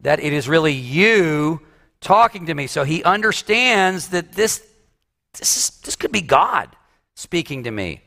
that 0.01 0.19
it 0.19 0.33
is 0.33 0.49
really 0.49 0.73
you 0.73 1.61
talking 2.01 2.47
to 2.47 2.53
me. 2.53 2.67
So 2.67 2.83
he 2.83 3.01
understands 3.03 4.09
that 4.09 4.33
this, 4.33 4.61
this, 5.39 5.57
is, 5.57 5.69
this 5.81 5.95
could 5.95 6.11
be 6.11 6.21
God 6.21 6.69
speaking 7.15 7.63
to 7.63 7.71
me. 7.71 8.01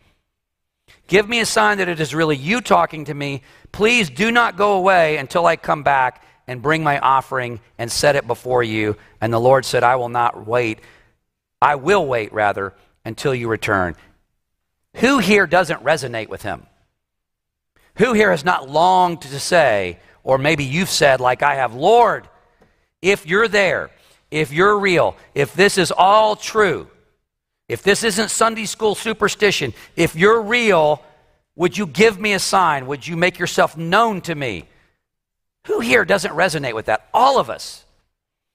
Give 1.06 1.28
me 1.28 1.40
a 1.40 1.46
sign 1.46 1.78
that 1.78 1.88
it 1.88 1.98
is 1.98 2.14
really 2.14 2.36
you 2.36 2.60
talking 2.60 3.06
to 3.06 3.14
me. 3.14 3.42
Please 3.72 4.10
do 4.10 4.30
not 4.30 4.56
go 4.56 4.74
away 4.74 5.16
until 5.16 5.46
I 5.46 5.56
come 5.56 5.82
back 5.82 6.24
and 6.46 6.62
bring 6.62 6.82
my 6.82 6.98
offering 6.98 7.60
and 7.78 7.90
set 7.90 8.16
it 8.16 8.26
before 8.26 8.62
you. 8.62 8.96
And 9.20 9.32
the 9.32 9.40
Lord 9.40 9.64
said, 9.64 9.82
I 9.82 9.96
will 9.96 10.08
not 10.08 10.46
wait. 10.46 10.80
I 11.60 11.76
will 11.76 12.06
wait, 12.06 12.32
rather, 12.32 12.74
until 13.04 13.34
you 13.34 13.48
return. 13.48 13.96
Who 14.96 15.18
here 15.18 15.46
doesn't 15.46 15.82
resonate 15.82 16.28
with 16.28 16.42
him? 16.42 16.66
Who 17.96 18.12
here 18.12 18.30
has 18.30 18.44
not 18.44 18.68
longed 18.68 19.22
to 19.22 19.40
say, 19.40 19.98
or 20.22 20.38
maybe 20.38 20.64
you've 20.64 20.90
said, 20.90 21.20
like 21.20 21.42
I 21.42 21.56
have, 21.56 21.74
Lord, 21.74 22.28
if 23.00 23.26
you're 23.26 23.48
there, 23.48 23.90
if 24.30 24.52
you're 24.52 24.78
real, 24.78 25.16
if 25.34 25.54
this 25.54 25.78
is 25.78 25.92
all 25.96 26.36
true, 26.36 26.88
if 27.68 27.82
this 27.82 28.04
isn't 28.04 28.30
Sunday 28.30 28.66
school 28.66 28.94
superstition, 28.94 29.72
if 29.96 30.16
you're 30.16 30.42
real, 30.42 31.02
would 31.56 31.78
you 31.78 31.86
give 31.86 32.18
me 32.18 32.32
a 32.32 32.38
sign? 32.38 32.86
Would 32.86 33.06
you 33.06 33.16
make 33.16 33.38
yourself 33.38 33.76
known 33.76 34.20
to 34.22 34.34
me? 34.34 34.66
Who 35.66 35.80
here 35.80 36.04
doesn't 36.04 36.32
resonate 36.32 36.74
with 36.74 36.86
that? 36.86 37.08
All 37.12 37.38
of 37.38 37.50
us. 37.50 37.84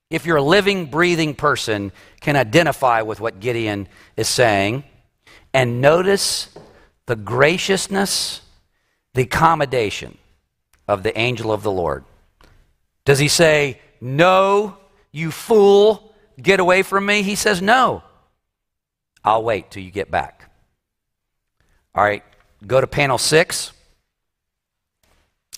If 0.10 0.26
you're 0.26 0.38
a 0.38 0.42
living, 0.42 0.88
breathing 0.88 1.36
person, 1.36 1.92
can 2.20 2.36
identify 2.36 3.02
with 3.02 3.20
what 3.20 3.40
Gideon 3.40 3.88
is 4.18 4.28
saying. 4.28 4.84
And 5.54 5.82
notice 5.82 6.50
the 7.06 7.16
graciousness, 7.16 8.42
the 9.14 9.24
accommodation 9.24 10.18
of 10.88 11.04
the 11.04 11.18
angel 11.18 11.52
of 11.52 11.64
the 11.64 11.72
Lord. 11.72 12.06
Does 13.06 13.20
he 13.20 13.28
say, 13.28 13.80
No, 14.02 14.78
you 15.12 15.32
fool, 15.32 16.14
get 16.42 16.60
away 16.60 16.84
from 16.84 17.06
me? 17.06 17.22
He 17.22 17.36
says, 17.36 17.62
No. 17.62 18.04
I'll 19.24 19.44
wait 19.44 19.70
till 19.70 19.84
you 19.84 19.92
get 19.92 20.10
back. 20.10 20.52
All 21.94 22.04
right, 22.04 22.24
go 22.66 22.80
to 22.80 22.88
panel 22.88 23.18
six. 23.18 23.74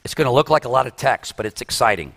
It's 0.04 0.14
going 0.16 0.26
to 0.26 0.32
look 0.32 0.50
like 0.50 0.66
a 0.66 0.70
lot 0.70 0.88
of 0.88 0.96
text, 0.96 1.38
but 1.38 1.46
it's 1.46 1.62
exciting. 1.62 2.16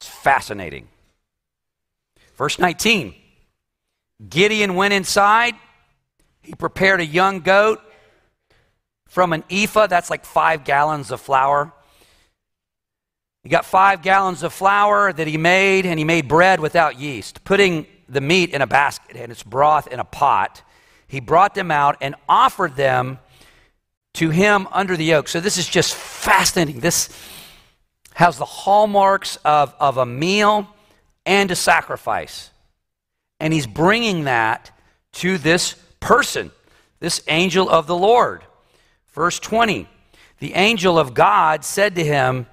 It's 0.00 0.08
fascinating. 0.08 0.88
Verse 2.36 2.58
19 2.58 3.14
Gideon 4.28 4.74
went 4.74 4.94
inside. 4.94 5.54
He 6.42 6.54
prepared 6.54 7.00
a 7.00 7.06
young 7.06 7.40
goat 7.40 7.80
from 9.12 9.34
an 9.34 9.44
ephah, 9.50 9.88
that's 9.88 10.08
like 10.08 10.24
five 10.24 10.64
gallons 10.64 11.10
of 11.10 11.20
flour. 11.20 11.70
He 13.42 13.50
got 13.50 13.66
five 13.66 14.00
gallons 14.00 14.42
of 14.42 14.54
flour 14.54 15.12
that 15.12 15.26
he 15.26 15.36
made, 15.36 15.84
and 15.84 15.98
he 15.98 16.04
made 16.06 16.28
bread 16.28 16.60
without 16.60 16.98
yeast, 16.98 17.44
putting 17.44 17.86
the 18.12 18.20
meat 18.20 18.50
in 18.50 18.62
a 18.62 18.66
basket 18.66 19.16
and 19.16 19.32
its 19.32 19.42
broth 19.42 19.86
in 19.88 19.98
a 19.98 20.04
pot. 20.04 20.62
He 21.08 21.20
brought 21.20 21.54
them 21.54 21.70
out 21.70 21.96
and 22.00 22.14
offered 22.28 22.76
them 22.76 23.18
to 24.14 24.30
him 24.30 24.68
under 24.72 24.96
the 24.96 25.04
yoke. 25.04 25.28
So 25.28 25.40
this 25.40 25.58
is 25.58 25.68
just 25.68 25.94
fascinating. 25.94 26.80
This 26.80 27.08
has 28.14 28.38
the 28.38 28.44
hallmarks 28.44 29.36
of, 29.44 29.74
of 29.80 29.96
a 29.96 30.06
meal 30.06 30.68
and 31.26 31.50
a 31.50 31.56
sacrifice 31.56 32.50
and 33.42 33.52
he's 33.52 33.66
bringing 33.66 34.24
that 34.24 34.70
to 35.14 35.36
this 35.36 35.74
person, 35.98 36.52
this 37.00 37.24
angel 37.26 37.68
of 37.68 37.88
the 37.88 37.96
Lord. 37.96 38.44
Verse 39.12 39.40
20 39.40 39.88
The 40.38 40.54
angel 40.54 40.96
of 40.96 41.12
God 41.12 41.64
said 41.64 41.96
to 41.96 42.04
him, 42.04 42.46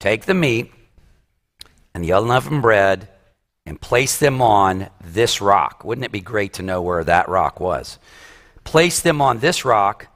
Take 0.00 0.24
the 0.24 0.34
meat 0.34 0.72
and 1.94 2.02
the 2.02 2.10
unleavened 2.10 2.62
bread 2.62 3.08
and 3.68 3.78
place 3.78 4.16
them 4.16 4.40
on 4.40 4.88
this 5.04 5.42
rock. 5.42 5.84
Wouldn't 5.84 6.06
it 6.06 6.10
be 6.10 6.22
great 6.22 6.54
to 6.54 6.62
know 6.62 6.80
where 6.80 7.04
that 7.04 7.28
rock 7.28 7.60
was? 7.60 7.98
Place 8.64 9.00
them 9.00 9.20
on 9.20 9.40
this 9.40 9.62
rock 9.62 10.06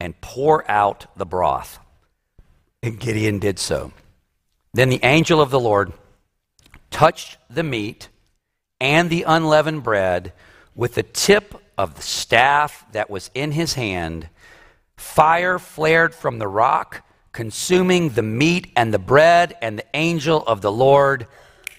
and 0.00 0.20
pour 0.20 0.68
out 0.68 1.06
the 1.16 1.24
broth. 1.24 1.78
And 2.82 2.98
Gideon 2.98 3.38
did 3.38 3.60
so. 3.60 3.92
Then 4.74 4.88
the 4.88 5.04
angel 5.04 5.40
of 5.40 5.50
the 5.50 5.60
Lord 5.60 5.92
touched 6.90 7.38
the 7.48 7.62
meat 7.62 8.08
and 8.80 9.08
the 9.08 9.22
unleavened 9.22 9.84
bread 9.84 10.32
with 10.74 10.96
the 10.96 11.04
tip 11.04 11.54
of 11.78 11.94
the 11.94 12.02
staff 12.02 12.84
that 12.90 13.08
was 13.08 13.30
in 13.34 13.52
his 13.52 13.74
hand. 13.74 14.28
Fire 14.96 15.60
flared 15.60 16.12
from 16.12 16.40
the 16.40 16.48
rock, 16.48 17.06
consuming 17.30 18.08
the 18.08 18.22
meat 18.22 18.72
and 18.74 18.92
the 18.92 18.98
bread, 18.98 19.56
and 19.62 19.78
the 19.78 19.86
angel 19.94 20.42
of 20.44 20.60
the 20.60 20.72
Lord 20.72 21.28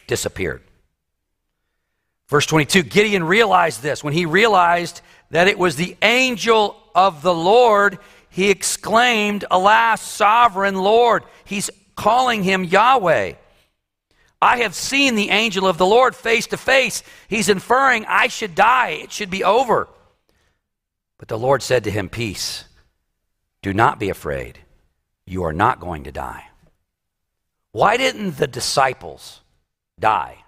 disappeared. 0.07 0.63
Verse 2.27 2.45
22 2.45 2.83
Gideon 2.83 3.23
realized 3.23 3.81
this. 3.81 4.03
When 4.03 4.13
he 4.13 4.25
realized 4.25 5.01
that 5.31 5.47
it 5.47 5.57
was 5.57 5.75
the 5.75 5.95
angel 6.01 6.77
of 6.93 7.21
the 7.21 7.33
Lord, 7.33 7.99
he 8.29 8.49
exclaimed, 8.49 9.45
Alas, 9.49 10.01
sovereign 10.01 10.75
Lord. 10.75 11.23
He's 11.45 11.69
calling 11.95 12.43
him 12.43 12.63
Yahweh. 12.63 13.33
I 14.39 14.57
have 14.57 14.75
seen 14.75 15.15
the 15.15 15.31
angel 15.31 15.67
of 15.67 15.77
the 15.77 15.85
Lord 15.85 16.15
face 16.15 16.47
to 16.47 16.57
face. 16.57 17.01
He's 17.27 17.49
inferring, 17.49 18.05
I 18.05 18.27
should 18.27 18.53
die. 18.53 18.89
It 18.89 19.11
should 19.11 19.31
be 19.31 19.43
over. 19.43 19.87
But 21.17 21.27
the 21.27 21.39
Lord 21.39 21.63
said 21.63 21.85
to 21.85 21.91
him, 21.91 22.09
Peace. 22.09 22.65
Do 23.63 23.73
not 23.73 23.99
be 23.99 24.09
afraid. 24.09 24.59
You 25.25 25.43
are 25.43 25.53
not 25.53 25.79
going 25.79 26.03
to 26.03 26.11
die. 26.11 26.45
Why 27.71 27.97
didn't 27.97 28.37
the 28.37 28.47
disciples 28.47 29.41
die 29.99 30.43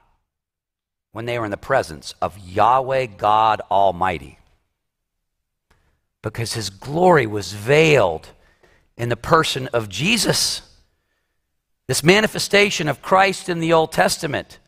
when 1.11 1.25
they 1.25 1.39
were 1.39 1.45
in 1.45 1.51
the 1.51 1.57
presence 1.57 2.13
of 2.21 2.37
Yahweh 2.37 3.07
God 3.17 3.61
Almighty? 3.71 4.39
Because 6.21 6.53
his 6.53 6.69
glory 6.69 7.25
was 7.25 7.53
veiled 7.53 8.29
in 8.97 9.09
the 9.09 9.17
person 9.17 9.67
of 9.73 9.89
Jesus. 9.89 10.61
This 11.87 12.03
manifestation 12.03 12.87
of 12.87 13.01
Christ 13.01 13.49
in 13.49 13.59
the 13.59 13.73
Old 13.73 13.91
Testament, 13.91 14.59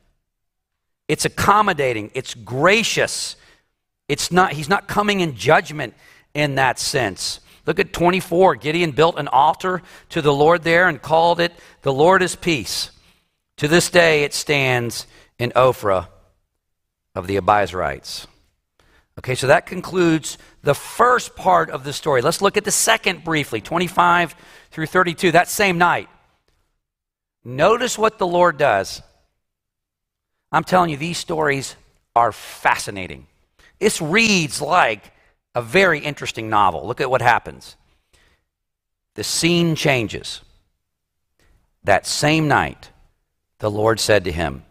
it's 1.07 1.25
accommodating, 1.25 2.09
it's 2.13 2.33
gracious, 2.33 3.35
It's 4.07 4.29
not, 4.29 4.51
he's 4.51 4.67
not 4.67 4.89
coming 4.89 5.21
in 5.21 5.35
judgment 5.35 5.93
in 6.33 6.55
that 6.55 6.79
sense. 6.79 7.39
Look 7.65 7.79
at 7.79 7.93
24. 7.93 8.55
Gideon 8.55 8.91
built 8.91 9.17
an 9.17 9.29
altar 9.29 9.81
to 10.09 10.21
the 10.21 10.33
Lord 10.33 10.63
there 10.63 10.87
and 10.87 11.01
called 11.01 11.39
it, 11.39 11.53
The 11.83 11.93
Lord 11.93 12.21
is 12.21 12.35
Peace. 12.35 12.91
To 13.57 13.69
this 13.69 13.89
day 13.89 14.23
it 14.23 14.33
stands 14.33 15.07
in 15.39 15.51
Ophrah 15.51 16.07
of 17.15 17.27
the 17.27 17.37
Abiezrites. 17.37 18.27
Okay, 19.19 19.35
so 19.35 19.47
that 19.47 19.65
concludes 19.65 20.37
the 20.63 20.73
first 20.73 21.35
part 21.35 21.69
of 21.69 21.83
the 21.83 21.93
story. 21.93 22.21
Let's 22.21 22.41
look 22.41 22.57
at 22.57 22.63
the 22.63 22.71
second 22.71 23.23
briefly, 23.23 23.61
25 23.61 24.35
through 24.71 24.85
32, 24.85 25.33
that 25.33 25.49
same 25.49 25.77
night. 25.77 26.09
Notice 27.43 27.97
what 27.97 28.17
the 28.17 28.27
Lord 28.27 28.57
does. 28.57 29.01
I'm 30.51 30.63
telling 30.63 30.89
you, 30.89 30.97
these 30.97 31.17
stories 31.17 31.75
are 32.15 32.31
fascinating. 32.31 33.27
This 33.79 34.01
reads 34.01 34.61
like 34.61 35.11
a 35.55 35.61
very 35.61 35.99
interesting 35.99 36.49
novel. 36.49 36.85
Look 36.85 37.01
at 37.01 37.09
what 37.09 37.21
happens. 37.21 37.75
The 39.15 39.23
scene 39.23 39.75
changes. 39.75 40.41
That 41.83 42.05
same 42.05 42.47
night, 42.47 42.91
the 43.59 43.71
Lord 43.71 43.99
said 43.99 44.23
to 44.25 44.31
him, 44.31 44.63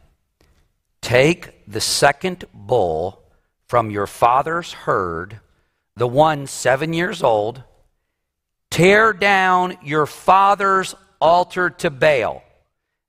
Take 1.02 1.66
the 1.66 1.80
second 1.80 2.44
bull 2.52 3.22
from 3.68 3.90
your 3.90 4.06
father's 4.06 4.72
herd, 4.72 5.40
the 5.96 6.06
one 6.06 6.46
seven 6.46 6.92
years 6.92 7.22
old, 7.22 7.62
tear 8.70 9.12
down 9.12 9.76
your 9.82 10.06
father's 10.06 10.94
altar 11.20 11.70
to 11.70 11.90
Baal, 11.90 12.42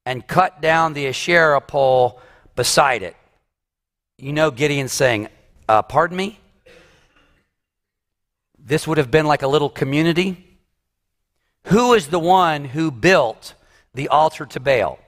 and 0.06 0.26
cut 0.26 0.62
down 0.62 0.94
the 0.94 1.08
Asherah 1.08 1.62
pole 1.62 2.20
beside 2.56 3.04
it. 3.04 3.16
You 4.18 4.34
know 4.34 4.52
Gideon 4.52 4.88
saying, 4.88 5.30
uh, 5.68 5.82
Pardon 5.82 6.18
me? 6.18 6.40
This 8.58 8.88
would 8.88 9.00
have 9.00 9.10
been 9.10 9.26
like 9.26 9.42
a 9.42 9.48
little 9.48 9.70
community. 9.70 10.48
Who 11.66 11.94
is 11.94 12.08
the 12.08 12.20
one 12.20 12.66
who 12.66 12.92
built 12.92 13.56
the 13.94 14.08
altar 14.10 14.46
to 14.46 14.60
Baal? 14.60 15.00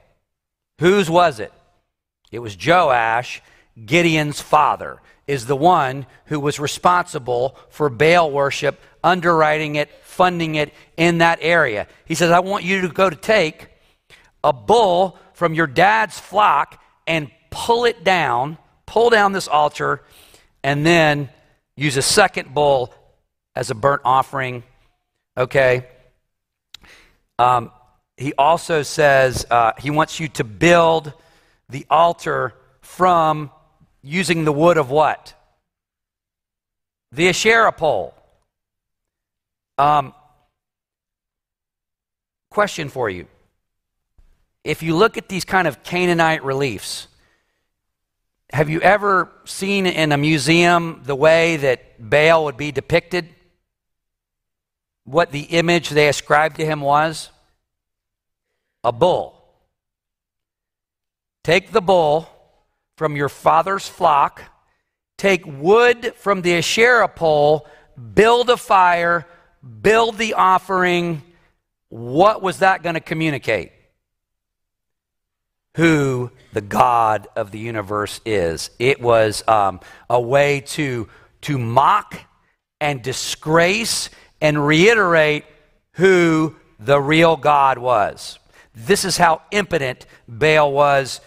Whose 0.80 1.08
was 1.08 1.40
it? 1.40 1.52
It 2.30 2.38
was 2.40 2.56
Joash, 2.56 3.42
Gideon's 3.84 4.40
father, 4.40 5.00
is 5.26 5.46
the 5.46 5.56
one 5.56 6.06
who 6.26 6.38
was 6.40 6.58
responsible 6.60 7.56
for 7.70 7.88
Baal 7.88 8.30
worship, 8.30 8.80
underwriting 9.02 9.76
it, 9.76 9.90
funding 10.02 10.54
it 10.56 10.72
in 10.96 11.18
that 11.18 11.38
area. 11.40 11.86
He 12.04 12.14
says, 12.14 12.30
I 12.30 12.40
want 12.40 12.64
you 12.64 12.82
to 12.82 12.88
go 12.88 13.08
to 13.08 13.16
take 13.16 13.68
a 14.42 14.52
bull 14.52 15.18
from 15.32 15.54
your 15.54 15.66
dad's 15.66 16.18
flock 16.18 16.80
and 17.06 17.30
pull 17.50 17.84
it 17.84 18.04
down, 18.04 18.58
pull 18.86 19.10
down 19.10 19.32
this 19.32 19.48
altar, 19.48 20.02
and 20.62 20.84
then 20.84 21.28
use 21.76 21.96
a 21.96 22.02
second 22.02 22.54
bull 22.54 22.94
as 23.54 23.70
a 23.70 23.74
burnt 23.74 24.02
offering. 24.04 24.62
Okay? 25.36 25.86
Um, 27.38 27.70
he 28.16 28.32
also 28.34 28.82
says 28.82 29.46
uh, 29.50 29.72
he 29.78 29.90
wants 29.90 30.20
you 30.20 30.28
to 30.28 30.44
build 30.44 31.12
the 31.74 31.84
altar 31.90 32.54
from 32.82 33.50
using 34.00 34.44
the 34.44 34.52
wood 34.52 34.76
of 34.76 34.90
what? 34.90 35.34
The 37.10 37.28
Asherah 37.28 37.72
pole. 37.72 38.14
Um, 39.76 40.14
question 42.48 42.88
for 42.88 43.10
you. 43.10 43.26
If 44.62 44.84
you 44.84 44.94
look 44.94 45.18
at 45.18 45.28
these 45.28 45.44
kind 45.44 45.66
of 45.66 45.82
Canaanite 45.82 46.44
reliefs, 46.44 47.08
have 48.52 48.70
you 48.70 48.80
ever 48.80 49.32
seen 49.44 49.84
in 49.84 50.12
a 50.12 50.16
museum 50.16 51.02
the 51.04 51.16
way 51.16 51.56
that 51.56 52.08
Baal 52.08 52.44
would 52.44 52.56
be 52.56 52.70
depicted? 52.70 53.28
What 55.02 55.32
the 55.32 55.42
image 55.42 55.88
they 55.88 56.06
ascribed 56.06 56.54
to 56.58 56.64
him 56.64 56.80
was? 56.80 57.30
A 58.84 58.92
bull. 58.92 59.43
Take 61.44 61.72
the 61.72 61.82
bull 61.82 62.28
from 62.96 63.16
your 63.16 63.28
father's 63.28 63.86
flock, 63.86 64.42
take 65.18 65.44
wood 65.46 66.14
from 66.16 66.40
the 66.40 66.54
Asherah 66.54 67.06
pole, 67.06 67.68
build 68.14 68.48
a 68.48 68.56
fire, 68.56 69.26
build 69.82 70.16
the 70.16 70.34
offering. 70.34 71.22
What 71.90 72.40
was 72.40 72.60
that 72.60 72.82
going 72.82 72.94
to 72.94 73.00
communicate? 73.00 73.72
Who 75.76 76.30
the 76.54 76.62
God 76.62 77.28
of 77.36 77.50
the 77.50 77.58
universe 77.58 78.22
is. 78.24 78.70
It 78.78 79.02
was 79.02 79.46
um, 79.46 79.80
a 80.08 80.20
way 80.20 80.60
to, 80.60 81.08
to 81.42 81.58
mock 81.58 82.18
and 82.80 83.02
disgrace 83.02 84.08
and 84.40 84.66
reiterate 84.66 85.44
who 85.92 86.56
the 86.78 86.98
real 86.98 87.36
God 87.36 87.76
was. 87.76 88.38
This 88.74 89.04
is 89.04 89.18
how 89.18 89.42
impotent 89.50 90.06
Baal 90.26 90.72
was 90.72 91.20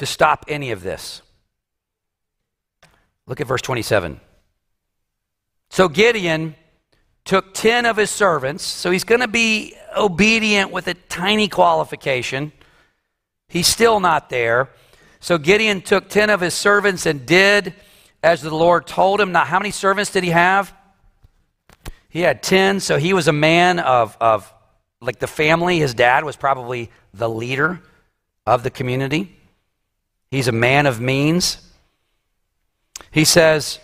to 0.00 0.06
stop 0.06 0.46
any 0.48 0.70
of 0.70 0.82
this. 0.82 1.20
Look 3.26 3.42
at 3.42 3.46
verse 3.46 3.60
27. 3.60 4.18
So 5.68 5.90
Gideon 5.90 6.54
took 7.26 7.52
10 7.52 7.84
of 7.84 7.98
his 7.98 8.10
servants, 8.10 8.64
so 8.64 8.90
he's 8.90 9.04
going 9.04 9.20
to 9.20 9.28
be 9.28 9.74
obedient 9.94 10.70
with 10.70 10.88
a 10.88 10.94
tiny 10.94 11.48
qualification. 11.48 12.50
He's 13.46 13.66
still 13.66 14.00
not 14.00 14.30
there. 14.30 14.70
So 15.20 15.36
Gideon 15.36 15.82
took 15.82 16.08
10 16.08 16.30
of 16.30 16.40
his 16.40 16.54
servants 16.54 17.04
and 17.04 17.26
did 17.26 17.74
as 18.22 18.40
the 18.40 18.54
Lord 18.54 18.86
told 18.86 19.20
him. 19.20 19.32
Now, 19.32 19.44
how 19.44 19.58
many 19.58 19.70
servants 19.70 20.10
did 20.10 20.24
he 20.24 20.30
have? 20.30 20.72
He 22.08 22.22
had 22.22 22.42
10, 22.42 22.80
so 22.80 22.96
he 22.96 23.12
was 23.12 23.28
a 23.28 23.34
man 23.34 23.78
of, 23.78 24.16
of 24.18 24.50
like 25.02 25.18
the 25.18 25.26
family. 25.26 25.78
His 25.78 25.92
dad 25.92 26.24
was 26.24 26.36
probably 26.36 26.90
the 27.12 27.28
leader 27.28 27.82
of 28.46 28.62
the 28.62 28.70
community. 28.70 29.36
He's 30.30 30.48
a 30.48 30.52
man 30.52 30.86
of 30.86 31.00
means. 31.00 31.58
He 33.10 33.24
says, 33.24 33.80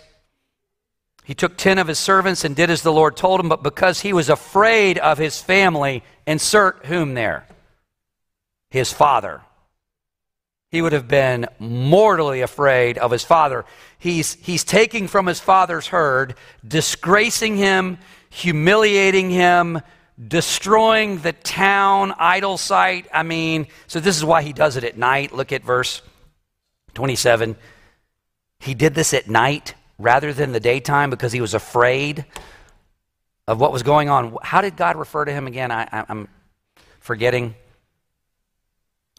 he 1.25 1.35
took 1.35 1.57
10 1.57 1.77
of 1.77 1.87
his 1.87 1.99
servants 1.99 2.45
and 2.45 2.55
did 2.55 2.69
as 2.69 2.83
the 2.83 2.93
Lord 2.93 3.17
told 3.17 3.41
him, 3.41 3.49
but 3.49 3.61
because 3.61 3.99
he 3.99 4.13
was 4.13 4.29
afraid 4.29 4.97
of 4.97 5.17
his 5.17 5.41
family, 5.41 6.03
insert 6.25 6.85
whom 6.85 7.15
there? 7.15 7.45
His 8.69 8.93
father. 8.93 9.41
He 10.71 10.81
would 10.81 10.93
have 10.93 11.09
been 11.09 11.47
mortally 11.59 12.41
afraid 12.41 12.97
of 12.97 13.11
his 13.11 13.25
father. 13.25 13.65
He's, 13.99 14.35
he's 14.35 14.63
taking 14.63 15.07
from 15.07 15.25
his 15.25 15.41
father's 15.41 15.87
herd, 15.87 16.35
disgracing 16.65 17.57
him, 17.57 17.97
humiliating 18.29 19.29
him, 19.29 19.81
destroying 20.27 21.19
the 21.19 21.33
town 21.33 22.13
idol 22.17 22.57
site. 22.57 23.07
I 23.13 23.23
mean, 23.23 23.67
so 23.87 23.99
this 23.99 24.15
is 24.15 24.23
why 24.23 24.43
he 24.43 24.53
does 24.53 24.77
it 24.77 24.85
at 24.85 24.97
night. 24.97 25.33
Look 25.33 25.51
at 25.51 25.63
verse 25.63 26.01
27. 26.97 27.55
He 28.59 28.73
did 28.73 28.95
this 28.95 29.13
at 29.13 29.29
night 29.29 29.75
rather 29.99 30.33
than 30.33 30.51
the 30.51 30.59
daytime 30.59 31.11
because 31.11 31.31
he 31.31 31.39
was 31.39 31.53
afraid 31.53 32.25
of 33.47 33.59
what 33.59 33.71
was 33.71 33.83
going 33.83 34.09
on. 34.09 34.35
How 34.41 34.61
did 34.61 34.75
God 34.75 34.95
refer 34.95 35.23
to 35.23 35.31
him 35.31 35.45
again? 35.45 35.71
I, 35.71 36.05
am 36.09 36.27
forgetting. 36.99 37.53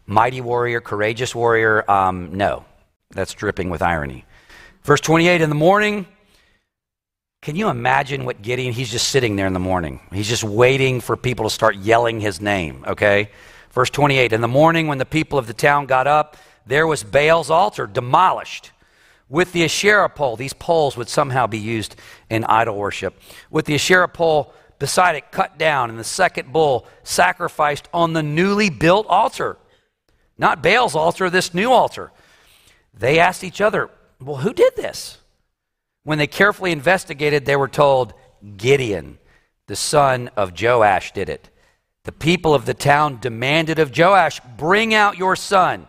Mighty 0.06 0.40
warrior, 0.40 0.80
courageous 0.80 1.36
warrior. 1.36 1.88
Um, 1.88 2.36
no, 2.36 2.64
that's 3.10 3.32
dripping 3.32 3.70
with 3.70 3.80
irony. 3.80 4.24
Verse 4.82 5.00
28 5.00 5.40
In 5.40 5.48
the 5.48 5.54
morning, 5.54 6.04
can 7.42 7.54
you 7.54 7.68
imagine 7.68 8.24
what 8.24 8.42
Gideon, 8.42 8.72
he's 8.72 8.90
just 8.90 9.10
sitting 9.10 9.36
there 9.36 9.46
in 9.46 9.52
the 9.52 9.60
morning. 9.60 10.00
He's 10.12 10.28
just 10.28 10.42
waiting 10.42 11.00
for 11.00 11.16
people 11.16 11.44
to 11.44 11.50
start 11.50 11.76
yelling 11.76 12.18
his 12.18 12.40
name, 12.40 12.84
okay? 12.88 13.30
Verse 13.70 13.90
28 13.90 14.32
In 14.32 14.40
the 14.40 14.48
morning, 14.48 14.88
when 14.88 14.98
the 14.98 15.06
people 15.06 15.38
of 15.38 15.46
the 15.46 15.54
town 15.54 15.86
got 15.86 16.08
up, 16.08 16.36
there 16.68 16.86
was 16.86 17.02
Baal's 17.02 17.50
altar 17.50 17.86
demolished 17.86 18.72
with 19.28 19.52
the 19.52 19.64
Asherah 19.64 20.10
pole. 20.10 20.36
These 20.36 20.52
poles 20.52 20.96
would 20.96 21.08
somehow 21.08 21.46
be 21.46 21.58
used 21.58 21.96
in 22.28 22.44
idol 22.44 22.76
worship. 22.76 23.18
With 23.50 23.64
the 23.64 23.74
Asherah 23.74 24.08
pole 24.08 24.52
beside 24.78 25.16
it 25.16 25.32
cut 25.32 25.58
down, 25.58 25.90
and 25.90 25.98
the 25.98 26.04
second 26.04 26.52
bull 26.52 26.86
sacrificed 27.02 27.88
on 27.92 28.12
the 28.12 28.22
newly 28.22 28.70
built 28.70 29.06
altar. 29.08 29.56
Not 30.36 30.62
Baal's 30.62 30.94
altar, 30.94 31.30
this 31.30 31.54
new 31.54 31.72
altar. 31.72 32.12
They 32.94 33.18
asked 33.18 33.42
each 33.42 33.60
other, 33.60 33.90
Well, 34.20 34.36
who 34.36 34.52
did 34.52 34.76
this? 34.76 35.18
When 36.04 36.18
they 36.18 36.26
carefully 36.26 36.70
investigated, 36.70 37.44
they 37.44 37.56
were 37.56 37.68
told 37.68 38.14
Gideon, 38.56 39.18
the 39.66 39.76
son 39.76 40.30
of 40.36 40.60
Joash, 40.60 41.12
did 41.12 41.28
it. 41.28 41.50
The 42.04 42.12
people 42.12 42.54
of 42.54 42.66
the 42.66 42.74
town 42.74 43.18
demanded 43.20 43.78
of 43.78 43.96
Joash, 43.96 44.40
Bring 44.56 44.94
out 44.94 45.18
your 45.18 45.34
son. 45.34 45.86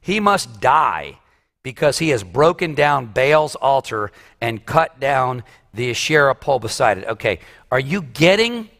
He 0.00 0.20
must 0.20 0.60
die 0.60 1.18
because 1.62 1.98
he 1.98 2.10
has 2.10 2.22
broken 2.24 2.74
down 2.74 3.06
Baal's 3.06 3.54
altar 3.54 4.10
and 4.40 4.64
cut 4.64 5.00
down 5.00 5.42
the 5.74 5.90
Asherah 5.90 6.34
pole 6.34 6.58
beside 6.58 6.98
it. 6.98 7.06
Okay, 7.06 7.40
are 7.70 7.80
you 7.80 8.02
getting 8.02 8.70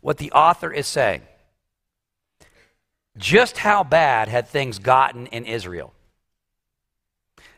what 0.00 0.18
the 0.18 0.32
author 0.32 0.72
is 0.72 0.86
saying? 0.86 1.22
Just 3.16 3.58
how 3.58 3.82
bad 3.82 4.28
had 4.28 4.48
things 4.48 4.78
gotten 4.78 5.26
in 5.26 5.44
Israel? 5.44 5.92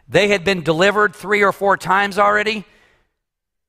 They 0.09 0.29
had 0.29 0.45
been 0.45 0.63
delivered 0.63 1.15
three 1.15 1.43
or 1.43 1.53
four 1.53 1.77
times 1.77 2.19
already. 2.19 2.65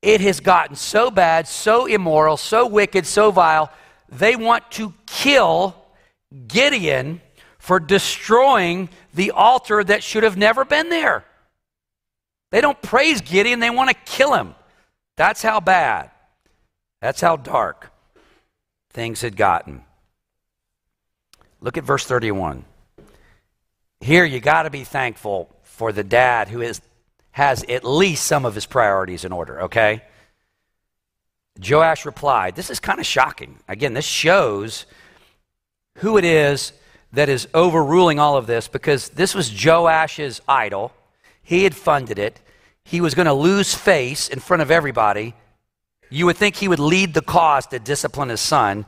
It 0.02 0.22
has 0.22 0.40
gotten 0.40 0.76
so 0.76 1.12
bad, 1.12 1.48
so 1.48 1.86
immoral, 1.86 2.38
so 2.38 2.68
wicked, 2.68 3.06
so 3.06 3.32
vile. 3.32 3.72
They 4.10 4.36
want 4.36 4.70
to 4.72 4.94
kill 5.06 5.76
Gideon 6.48 7.22
for 7.64 7.80
destroying 7.80 8.90
the 9.14 9.32
altar 9.32 9.82
that 9.82 10.04
should 10.04 10.24
have 10.24 10.36
never 10.36 10.66
been 10.66 10.90
there. 10.90 11.24
They 12.52 12.60
don't 12.60 12.82
praise 12.82 13.22
Gideon, 13.22 13.62
they 13.62 13.70
want 13.70 13.90
to 13.90 13.96
kill 14.04 14.34
him. 14.34 14.54
That's 15.16 15.42
how 15.42 15.62
bad, 15.62 16.12
that's 17.00 17.22
how 17.22 17.38
dark 17.38 17.94
things 18.90 19.22
had 19.22 19.38
gotten. 19.38 19.82
Look 21.62 21.78
at 21.78 21.86
verse 21.86 22.06
31. 22.06 22.66
Here, 24.02 24.26
you 24.26 24.42
got 24.42 24.64
to 24.64 24.70
be 24.70 24.84
thankful 24.84 25.50
for 25.64 25.94
the 25.94 26.04
dad 26.04 26.50
who 26.50 26.60
is, 26.60 26.82
has 27.32 27.64
at 27.70 27.86
least 27.86 28.26
some 28.26 28.44
of 28.44 28.56
his 28.56 28.66
priorities 28.66 29.24
in 29.24 29.32
order, 29.32 29.62
okay? 29.62 30.02
Joash 31.66 32.06
replied, 32.06 32.58
This 32.58 32.70
is 32.70 32.82
kind 32.82 33.00
of 33.00 33.06
shocking. 33.06 33.58
Again, 33.70 33.94
this 33.94 34.04
shows 34.04 34.86
who 36.00 36.18
it 36.18 36.26
is 36.26 36.74
that 37.14 37.30
is 37.30 37.48
overruling 37.54 38.20
all 38.20 38.36
of 38.36 38.48
this 38.48 38.68
because 38.68 39.10
this 39.10 39.34
was 39.34 39.50
Joash's 39.50 40.42
idol. 40.48 40.92
He 41.44 41.64
had 41.64 41.76
funded 41.76 42.20
it. 42.20 42.42
He 42.84 43.00
was 43.02 43.14
going 43.14 43.28
to 43.28 43.34
lose 43.34 43.74
face 43.74 44.28
in 44.28 44.40
front 44.40 44.62
of 44.62 44.72
everybody. 44.72 45.36
You 46.10 46.26
would 46.26 46.38
think 46.38 46.56
he 46.56 46.68
would 46.68 46.80
lead 46.80 47.14
the 47.14 47.22
cause 47.22 47.68
to 47.68 47.80
discipline 47.80 48.30
his 48.30 48.42
son. 48.42 48.86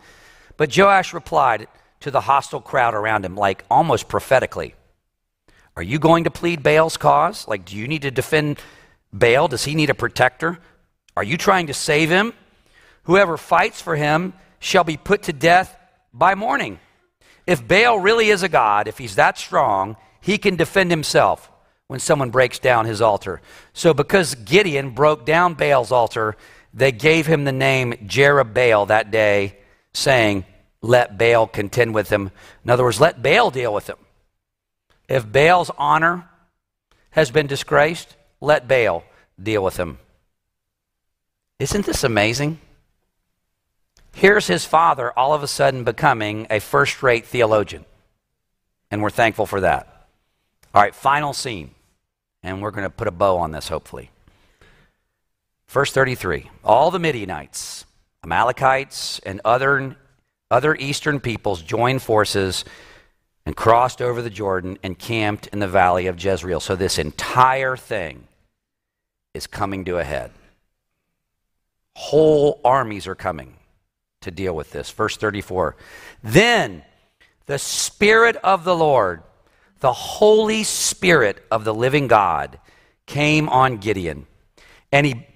But 0.58 0.76
Joash 0.76 1.14
replied 1.14 1.68
to 2.02 2.12
the 2.12 2.22
hostile 2.22 2.62
crowd 2.62 2.94
around 2.94 3.26
him, 3.26 3.36
like 3.36 3.64
almost 3.70 4.08
prophetically 4.08 4.76
Are 5.76 5.84
you 5.84 6.00
going 6.00 6.24
to 6.24 6.32
plead 6.32 6.64
Baal's 6.64 6.98
cause? 6.98 7.48
Like, 7.48 7.66
do 7.66 7.76
you 7.76 7.88
need 7.88 8.02
to 8.04 8.12
defend 8.12 8.60
Baal? 9.14 9.48
Does 9.48 9.66
he 9.66 9.76
need 9.76 9.90
a 9.90 9.96
protector? 9.96 10.60
Are 11.16 11.24
you 11.24 11.38
trying 11.38 11.68
to 11.68 11.74
save 11.74 12.10
him? 12.10 12.34
Whoever 13.04 13.38
fights 13.38 13.82
for 13.82 13.96
him 13.96 14.34
shall 14.60 14.84
be 14.84 14.98
put 14.98 15.24
to 15.24 15.34
death 15.34 15.78
by 16.14 16.34
morning. 16.34 16.80
If 17.48 17.68
Baal 17.68 18.00
really 18.00 18.30
is 18.30 18.44
a 18.44 18.50
god, 18.50 18.88
if 18.88 18.98
he's 18.98 19.16
that 19.16 19.38
strong, 19.38 19.98
he 20.20 20.38
can 20.38 20.56
defend 20.56 20.92
himself 20.92 21.52
when 21.88 22.00
someone 22.00 22.32
breaks 22.32 22.58
down 22.58 22.86
his 22.86 23.02
altar. 23.02 23.42
So, 23.74 23.94
because 23.94 24.34
Gideon 24.36 24.92
broke 24.92 25.26
down 25.26 25.54
Baal's 25.54 25.92
altar, 25.92 26.36
they 26.74 26.92
gave 26.92 27.28
him 27.28 27.44
the 27.44 27.52
name 27.52 27.94
Jerubbaal 28.06 28.88
that 28.88 29.12
day, 29.12 29.58
saying, 29.94 30.46
Let 30.82 31.18
Baal 31.18 31.48
contend 31.48 31.94
with 31.94 32.10
him. 32.10 32.32
In 32.64 32.72
other 32.72 32.84
words, 32.84 33.00
let 33.00 33.22
Baal 33.22 33.52
deal 33.52 33.74
with 33.74 33.88
him. 33.88 33.98
If 35.08 35.32
Baal's 35.32 35.72
honor 35.78 36.28
has 37.12 37.30
been 37.30 37.48
disgraced, 37.48 38.16
let 38.42 38.68
Baal 38.68 39.04
deal 39.42 39.64
with 39.64 39.78
him. 39.78 40.00
Isn't 41.60 41.86
this 41.86 42.04
amazing? 42.04 42.60
Here's 44.16 44.48
his 44.48 44.64
father 44.64 45.12
all 45.12 45.34
of 45.34 45.44
a 45.44 45.48
sudden 45.48 45.84
becoming 45.84 46.48
a 46.50 46.60
first 46.60 47.04
rate 47.04 47.26
theologian. 47.26 47.84
And 48.90 49.02
we're 49.02 49.10
thankful 49.10 49.46
for 49.46 49.60
that. 49.60 50.08
All 50.74 50.82
right, 50.82 50.96
final 50.96 51.34
scene. 51.34 51.72
And 52.42 52.62
we're 52.62 52.72
going 52.72 52.86
to 52.86 52.90
put 52.90 53.10
a 53.10 53.12
bow 53.12 53.38
on 53.38 53.52
this, 53.52 53.68
hopefully. 53.68 54.12
Verse 55.68 55.92
33 55.92 56.50
All 56.64 56.92
the 56.92 57.00
Midianites, 57.00 57.86
Amalekites, 58.24 59.20
and 59.26 59.42
other, 59.44 59.98
other 60.50 60.76
eastern 60.76 61.20
peoples 61.20 61.62
joined 61.62 62.02
forces 62.02 62.64
and 63.46 63.54
crossed 63.54 64.02
over 64.02 64.22
the 64.22 64.30
Jordan 64.30 64.78
and 64.82 64.98
camped 64.98 65.48
in 65.48 65.60
the 65.60 65.68
valley 65.68 66.08
of 66.08 66.24
Jezreel. 66.24 66.62
So 66.62 66.78
this 66.78 66.98
entire 66.98 67.76
thing 67.76 68.30
is 69.34 69.46
coming 69.46 69.84
to 69.86 69.98
a 69.98 70.06
head. 70.06 70.32
Whole 71.98 72.62
armies 72.64 73.08
are 73.08 73.16
coming 73.16 73.56
to 74.26 74.32
deal 74.32 74.56
with 74.56 74.72
this. 74.72 74.92
Verse 74.92 75.18
34 75.18 75.76
Then 76.24 76.84
the 77.46 77.58
Spirit 77.58 78.36
of 78.38 78.64
the 78.64 78.76
Lord, 78.76 79.24
the 79.80 79.94
Holy 79.94 80.64
Spirit 80.64 81.44
of 81.50 81.64
the 81.64 81.74
living 81.74 82.08
God, 82.08 82.60
came 83.06 83.48
on 83.50 83.78
Gideon. 83.78 84.28
And 84.92 85.06
he 85.06 85.28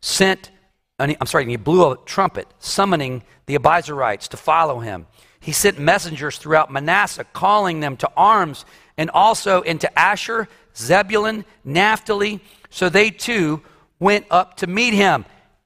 sent, 0.00 0.50
I'm 0.98 1.26
sorry, 1.26 1.46
he 1.46 1.56
blew 1.56 1.90
a 1.90 1.96
trumpet, 2.04 2.48
summoning 2.58 3.22
the 3.46 3.56
Abiezrites 3.56 4.28
to 4.28 4.36
follow 4.36 4.80
him. 4.80 5.06
He 5.40 5.52
sent 5.52 5.78
messengers 5.78 6.38
throughout 6.38 6.72
Manasseh, 6.72 7.24
calling 7.24 7.80
them 7.80 7.96
to 7.98 8.10
arms, 8.16 8.64
and 8.96 9.10
also 9.10 9.60
into 9.60 9.98
Asher, 9.98 10.48
Zebulun, 10.76 11.44
Naphtali. 11.64 12.40
So 12.70 12.88
they 12.88 13.10
too 13.10 13.62
went 14.00 14.26
up 14.30 14.56
to 14.58 14.66
meet 14.66 14.94
him. 14.94 15.24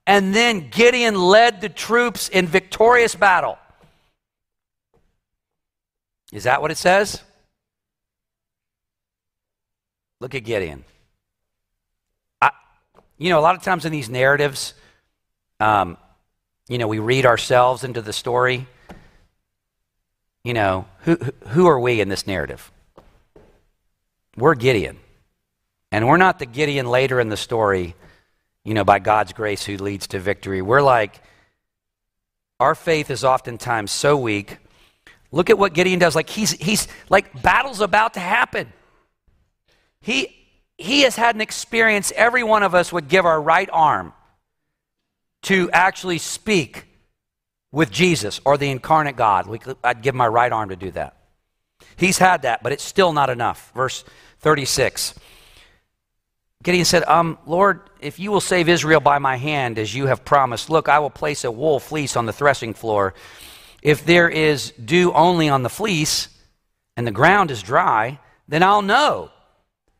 And 0.09 0.33
then 0.33 0.69
Gideon 0.71 1.13
led 1.13 1.61
the 1.61 1.69
troops 1.69 2.29
in 2.29 2.47
victorious 2.47 3.13
battle. 3.13 3.59
Is 6.33 6.45
that 6.45 6.63
what 6.63 6.71
it 6.71 6.79
says? 6.79 7.21
Look 10.19 10.33
at 10.33 10.43
Gideon. 10.43 10.83
I, 12.41 12.49
you 13.19 13.29
know, 13.29 13.37
a 13.37 13.41
lot 13.41 13.55
of 13.55 13.61
times 13.61 13.85
in 13.85 13.91
these 13.91 14.09
narratives, 14.09 14.73
um, 15.59 15.95
you 16.67 16.79
know, 16.79 16.87
we 16.87 16.97
read 16.97 17.27
ourselves 17.27 17.83
into 17.83 18.01
the 18.01 18.11
story. 18.11 18.65
You 20.43 20.55
know, 20.55 20.87
who, 21.01 21.17
who 21.49 21.67
are 21.67 21.79
we 21.79 22.01
in 22.01 22.09
this 22.09 22.25
narrative? 22.25 22.71
We're 24.35 24.55
Gideon. 24.55 24.97
And 25.91 26.07
we're 26.07 26.17
not 26.17 26.39
the 26.39 26.47
Gideon 26.47 26.87
later 26.87 27.19
in 27.19 27.29
the 27.29 27.37
story 27.37 27.93
you 28.69 28.75
know, 28.75 28.83
by 28.83 28.99
God's 28.99 29.33
grace 29.33 29.65
who 29.65 29.77
leads 29.77 30.05
to 30.09 30.19
victory. 30.19 30.61
We're 30.61 30.83
like, 30.83 31.23
our 32.59 32.75
faith 32.75 33.09
is 33.09 33.23
oftentimes 33.23 33.89
so 33.89 34.15
weak. 34.15 34.57
Look 35.31 35.49
at 35.49 35.57
what 35.57 35.73
Gideon 35.73 35.97
does. 35.97 36.13
Like 36.15 36.29
he's 36.29 36.51
he's 36.51 36.87
like 37.09 37.41
battle's 37.41 37.81
about 37.81 38.13
to 38.13 38.19
happen. 38.19 38.71
He 40.01 40.35
he 40.77 41.01
has 41.01 41.15
had 41.15 41.33
an 41.33 41.41
experience 41.41 42.13
every 42.15 42.43
one 42.43 42.61
of 42.61 42.75
us 42.75 42.93
would 42.93 43.07
give 43.07 43.25
our 43.25 43.41
right 43.41 43.69
arm 43.73 44.13
to 45.43 45.71
actually 45.71 46.19
speak 46.19 46.85
with 47.71 47.89
Jesus 47.89 48.39
or 48.45 48.55
the 48.55 48.69
incarnate 48.69 49.15
God. 49.15 49.47
We, 49.47 49.59
I'd 49.83 50.03
give 50.03 50.13
my 50.13 50.27
right 50.27 50.51
arm 50.51 50.69
to 50.69 50.75
do 50.75 50.91
that. 50.91 51.17
He's 51.97 52.19
had 52.19 52.43
that, 52.43 52.61
but 52.61 52.71
it's 52.71 52.83
still 52.83 53.13
not 53.13 53.31
enough. 53.31 53.71
Verse 53.73 54.03
36. 54.41 55.15
Gideon 56.61 56.83
said, 56.83 57.05
um, 57.05 57.37
Lord, 57.45 57.89
if 58.01 58.19
you 58.19 58.31
will 58.31 58.41
save 58.41 58.67
Israel 58.67 58.99
by 58.99 59.17
my 59.17 59.37
hand, 59.37 59.79
as 59.79 59.95
you 59.95 60.07
have 60.07 60.25
promised, 60.25 60.69
look, 60.69 60.89
I 60.89 60.99
will 60.99 61.09
place 61.09 61.45
a 61.45 61.51
wool 61.51 61.79
fleece 61.79 62.17
on 62.17 62.25
the 62.25 62.33
threshing 62.33 62.73
floor. 62.73 63.13
If 63.81 64.03
there 64.05 64.27
is 64.27 64.71
dew 64.71 65.13
only 65.13 65.47
on 65.47 65.63
the 65.63 65.69
fleece 65.69 66.27
and 66.97 67.07
the 67.07 67.11
ground 67.11 67.49
is 67.49 67.63
dry, 67.63 68.19
then 68.49 68.61
I'll 68.61 68.81
know 68.81 69.31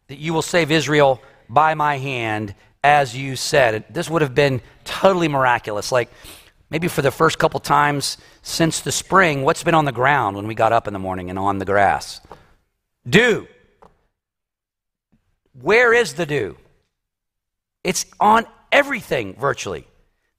that 0.07 0.17
you 0.17 0.33
will 0.33 0.41
save 0.41 0.69
Israel 0.69 1.21
by 1.47 1.75
my 1.75 1.97
hand, 1.97 2.53
as 2.83 3.15
you 3.15 3.37
said. 3.37 3.85
This 3.89 4.09
would 4.09 4.21
have 4.21 4.35
been 4.35 4.59
totally 4.83 5.29
miraculous. 5.29 5.93
Like 5.93 6.11
maybe 6.69 6.89
for 6.89 7.01
the 7.01 7.09
first 7.09 7.39
couple 7.39 7.61
times 7.61 8.17
since 8.41 8.81
the 8.81 8.91
spring, 8.91 9.43
what's 9.43 9.63
been 9.63 9.75
on 9.75 9.85
the 9.85 9.93
ground 9.93 10.35
when 10.35 10.45
we 10.45 10.55
got 10.55 10.73
up 10.73 10.87
in 10.87 10.93
the 10.93 10.99
morning 10.99 11.29
and 11.29 11.39
on 11.39 11.57
the 11.57 11.63
grass? 11.63 12.19
Dew. 13.09 13.47
Where 15.53 15.93
is 15.93 16.13
the 16.13 16.25
dew? 16.25 16.57
It's 17.83 18.05
on 18.19 18.45
everything 18.71 19.35
virtually. 19.35 19.87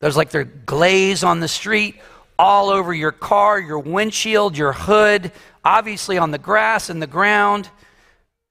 There's 0.00 0.16
like 0.16 0.30
there's 0.30 0.48
glaze 0.66 1.24
on 1.24 1.40
the 1.40 1.48
street, 1.48 1.96
all 2.38 2.70
over 2.70 2.94
your 2.94 3.12
car, 3.12 3.58
your 3.60 3.80
windshield, 3.80 4.56
your 4.56 4.72
hood, 4.72 5.32
obviously 5.64 6.16
on 6.16 6.30
the 6.30 6.38
grass 6.38 6.88
and 6.88 7.02
the 7.02 7.06
ground. 7.06 7.68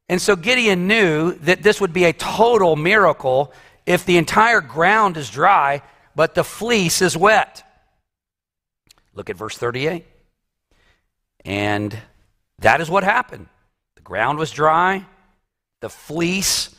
And 0.08 0.22
so 0.22 0.36
Gideon 0.36 0.88
knew 0.88 1.34
that 1.40 1.64
this 1.64 1.82
would 1.82 1.94
be 1.94 2.06
a 2.06 2.14
total 2.14 2.76
miracle 2.76 3.54
if 3.86 4.06
the 4.06 4.18
entire 4.18 4.62
ground 4.62 5.18
is 5.18 5.30
dry, 5.30 5.82
but 6.16 6.36
the 6.36 6.44
fleece 6.44 7.02
is 7.02 7.18
wet. 7.18 7.64
Look 9.14 9.30
at 9.30 9.38
verse 9.38 9.58
38. 9.58 10.06
And 11.46 11.98
that 12.60 12.82
is 12.82 12.90
what 12.90 13.04
happened. 13.04 13.48
The 13.96 14.02
ground 14.02 14.38
was 14.38 14.52
dry, 14.52 15.06
the 15.82 15.90
fleece 15.90 16.76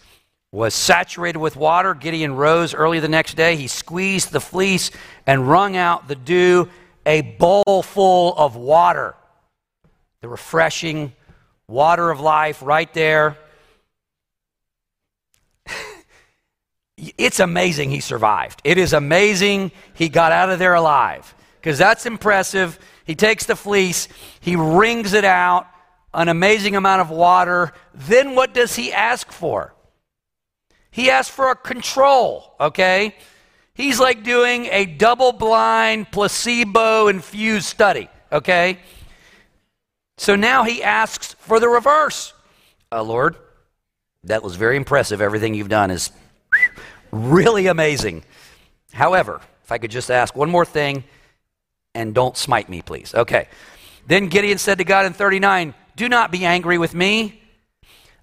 was 0.52 0.74
saturated 0.74 1.38
with 1.38 1.56
water. 1.56 1.94
Gideon 1.94 2.34
rose 2.34 2.74
early 2.74 3.00
the 3.00 3.08
next 3.08 3.34
day. 3.34 3.56
He 3.56 3.68
squeezed 3.68 4.32
the 4.32 4.40
fleece 4.40 4.90
and 5.26 5.48
wrung 5.48 5.76
out 5.76 6.08
the 6.08 6.16
dew, 6.16 6.68
a 7.06 7.22
bowl 7.22 7.82
full 7.82 8.34
of 8.36 8.56
water. 8.56 9.14
The 10.20 10.28
refreshing 10.28 11.12
water 11.68 12.10
of 12.10 12.20
life 12.20 12.62
right 12.62 12.92
there. 12.92 13.38
it's 16.96 17.40
amazing 17.40 17.90
he 17.90 18.00
survived. 18.00 18.60
It 18.64 18.76
is 18.76 18.92
amazing 18.92 19.72
he 19.94 20.08
got 20.08 20.32
out 20.32 20.50
of 20.50 20.58
there 20.58 20.74
alive 20.74 21.32
because 21.60 21.78
that's 21.78 22.06
impressive. 22.06 22.78
He 23.04 23.14
takes 23.14 23.46
the 23.46 23.56
fleece, 23.56 24.08
he 24.40 24.56
wrings 24.56 25.14
it 25.14 25.24
out, 25.24 25.66
an 26.12 26.28
amazing 26.28 26.76
amount 26.76 27.00
of 27.00 27.10
water. 27.10 27.72
Then 27.94 28.34
what 28.34 28.54
does 28.54 28.76
he 28.76 28.92
ask 28.92 29.30
for? 29.30 29.74
He 30.90 31.10
asks 31.10 31.34
for 31.34 31.50
a 31.50 31.56
control, 31.56 32.54
okay? 32.58 33.14
He's 33.74 34.00
like 34.00 34.24
doing 34.24 34.66
a 34.66 34.84
double 34.84 35.32
blind, 35.32 36.10
placebo 36.10 37.08
infused 37.08 37.66
study, 37.66 38.08
okay? 38.32 38.78
So 40.18 40.34
now 40.36 40.64
he 40.64 40.82
asks 40.82 41.34
for 41.38 41.60
the 41.60 41.68
reverse. 41.68 42.34
Uh, 42.92 43.02
Lord, 43.02 43.36
that 44.24 44.42
was 44.42 44.56
very 44.56 44.76
impressive. 44.76 45.20
Everything 45.20 45.54
you've 45.54 45.68
done 45.68 45.90
is 45.90 46.10
really 47.12 47.68
amazing. 47.68 48.24
However, 48.92 49.40
if 49.62 49.72
I 49.72 49.78
could 49.78 49.90
just 49.90 50.10
ask 50.10 50.34
one 50.34 50.50
more 50.50 50.64
thing, 50.64 51.04
and 51.94 52.14
don't 52.14 52.36
smite 52.36 52.68
me, 52.68 52.82
please. 52.82 53.14
Okay. 53.14 53.48
Then 54.06 54.28
Gideon 54.28 54.58
said 54.58 54.78
to 54.78 54.84
God 54.84 55.06
in 55.06 55.12
39, 55.12 55.74
Do 56.00 56.08
not 56.08 56.32
be 56.32 56.46
angry 56.46 56.78
with 56.78 56.94
me. 56.94 57.42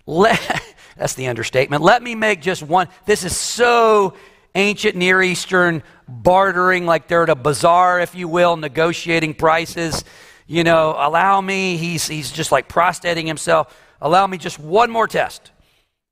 Let, 0.08 0.64
that's 0.98 1.14
the 1.14 1.28
understatement. 1.28 1.84
Let 1.84 2.02
me 2.02 2.16
make 2.16 2.42
just 2.42 2.64
one. 2.64 2.88
This 3.06 3.24
is 3.24 3.38
so 3.38 4.16
ancient 4.56 4.96
Near 4.96 5.22
Eastern 5.22 5.84
bartering, 6.08 6.88
like 6.88 7.08
they're 7.08 7.22
at 7.22 7.30
a 7.30 7.36
bazaar, 7.36 8.00
if 8.00 8.16
you 8.16 8.28
will, 8.28 8.58
negotiating 8.58 9.36
prices. 9.36 10.04
You 10.48 10.64
know, 10.64 10.96
allow 10.98 11.40
me, 11.40 11.78
he's, 11.78 12.08
he's 12.08 12.32
just 12.32 12.52
like 12.52 12.68
prostrating 12.68 13.28
himself. 13.28 13.80
Allow 14.02 14.26
me 14.26 14.40
just 14.40 14.58
one 14.58 14.90
more 14.90 15.08
test 15.08 15.52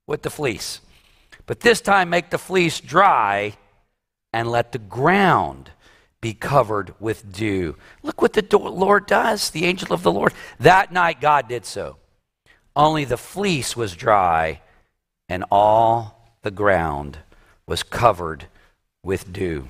with 0.06 0.22
the 0.22 0.30
fleece. 0.30 0.80
But 1.46 1.58
this 1.58 1.80
time, 1.80 2.10
make 2.10 2.30
the 2.30 2.38
fleece 2.38 2.78
dry 2.78 3.56
and 4.32 4.48
let 4.48 4.70
the 4.70 4.78
ground 4.78 5.72
be 6.20 6.34
covered 6.34 6.94
with 7.00 7.32
dew. 7.32 7.76
Look 8.02 8.22
what 8.22 8.32
the 8.32 8.58
Lord 8.58 9.06
does, 9.06 9.50
the 9.50 9.64
angel 9.64 9.92
of 9.92 10.02
the 10.02 10.12
Lord. 10.12 10.32
That 10.58 10.92
night, 10.92 11.20
God 11.20 11.48
did 11.48 11.64
so. 11.64 11.96
Only 12.74 13.04
the 13.04 13.16
fleece 13.16 13.76
was 13.76 13.94
dry, 13.94 14.60
and 15.28 15.44
all 15.50 16.38
the 16.42 16.50
ground 16.50 17.18
was 17.66 17.82
covered 17.82 18.46
with 19.02 19.32
dew. 19.32 19.68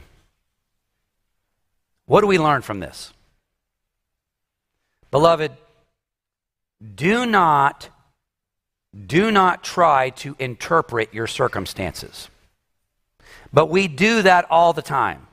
What 2.07 2.21
do 2.21 2.27
we 2.27 2.39
learn 2.39 2.63
from 2.63 2.81
this? 2.81 3.13
Beloved, 5.11 5.53
do 6.95 7.27
not 7.27 7.91
do 9.07 9.31
not 9.31 9.63
try 9.63 10.09
to 10.09 10.35
interpret 10.39 11.13
your 11.13 11.27
circumstances. 11.27 12.31
But 13.53 13.67
we 13.67 13.89
do 13.89 14.23
that 14.23 14.47
all 14.51 14.73
the 14.73 14.83
time. 14.83 15.26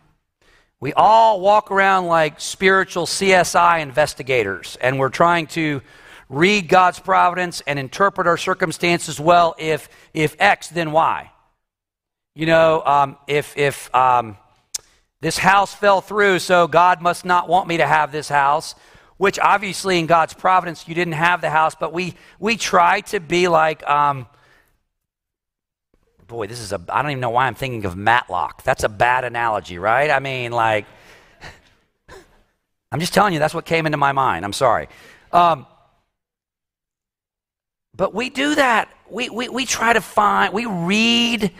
We 0.84 0.92
all 0.92 1.40
walk 1.40 1.72
around 1.72 2.08
like 2.08 2.42
spiritual 2.42 3.06
CSI 3.06 3.80
investigators, 3.80 4.78
and 4.82 5.00
we're 5.00 5.08
trying 5.08 5.48
to 5.48 5.82
read 6.28 6.68
God's 6.68 7.00
providence 7.00 7.62
and 7.66 7.80
interpret 7.80 8.28
our 8.28 8.36
circumstances 8.36 9.18
well. 9.18 9.56
If, 9.58 9.88
if 10.14 10.36
X, 10.40 10.68
then 10.68 10.92
Y. 10.92 11.32
You 12.36 12.48
know, 12.48 12.84
um, 12.86 13.18
if, 13.28 13.58
if 13.58 13.96
um, 13.96 14.36
this 15.22 15.38
house 15.38 15.74
fell 15.74 16.02
through, 16.02 16.40
so 16.40 16.68
God 16.68 17.02
must 17.02 17.24
not 17.24 17.48
want 17.48 17.70
me 17.70 17.78
to 17.78 17.88
have 17.88 18.12
this 18.12 18.28
house, 18.28 18.76
which 19.16 19.40
obviously 19.40 20.00
in 20.00 20.06
God's 20.06 20.34
providence 20.34 20.86
you 20.86 20.96
didn't 20.96 21.14
have 21.14 21.40
the 21.40 21.50
house, 21.50 21.76
but 21.80 21.94
we, 21.94 22.14
we 22.40 22.58
try 22.58 23.00
to 23.00 23.22
be 23.22 23.48
like, 23.48 23.88
um, 23.90 24.28
boy, 26.28 26.48
this 26.48 26.60
is 26.60 26.72
a, 26.72 26.82
I 26.90 27.02
don't 27.02 27.12
even 27.12 27.22
know 27.22 27.30
why 27.30 27.48
I'm 27.48 27.56
thinking 27.56 27.86
of 27.86 27.96
Matlock. 27.96 28.64
That's 28.64 28.84
a 28.84 28.90
bad 28.90 29.24
analogy, 29.24 29.78
right? 29.78 30.10
I 30.10 30.20
mean, 30.20 30.52
like, 30.52 30.86
I'm 32.92 33.00
just 33.00 33.14
telling 33.14 33.34
you, 33.34 33.40
that's 33.40 33.54
what 33.54 33.66
came 33.66 33.86
into 33.86 33.98
my 33.98 34.12
mind. 34.12 34.46
I'm 34.46 34.54
sorry. 34.54 34.88
Um, 35.32 35.66
but 37.96 38.14
we 38.14 38.30
do 38.30 38.56
that. 38.56 38.90
We, 39.10 39.30
we, 39.30 39.50
we 39.50 39.66
try 39.66 39.94
to 39.94 40.02
find, 40.02 40.54
we 40.54 40.66
read 40.66 41.52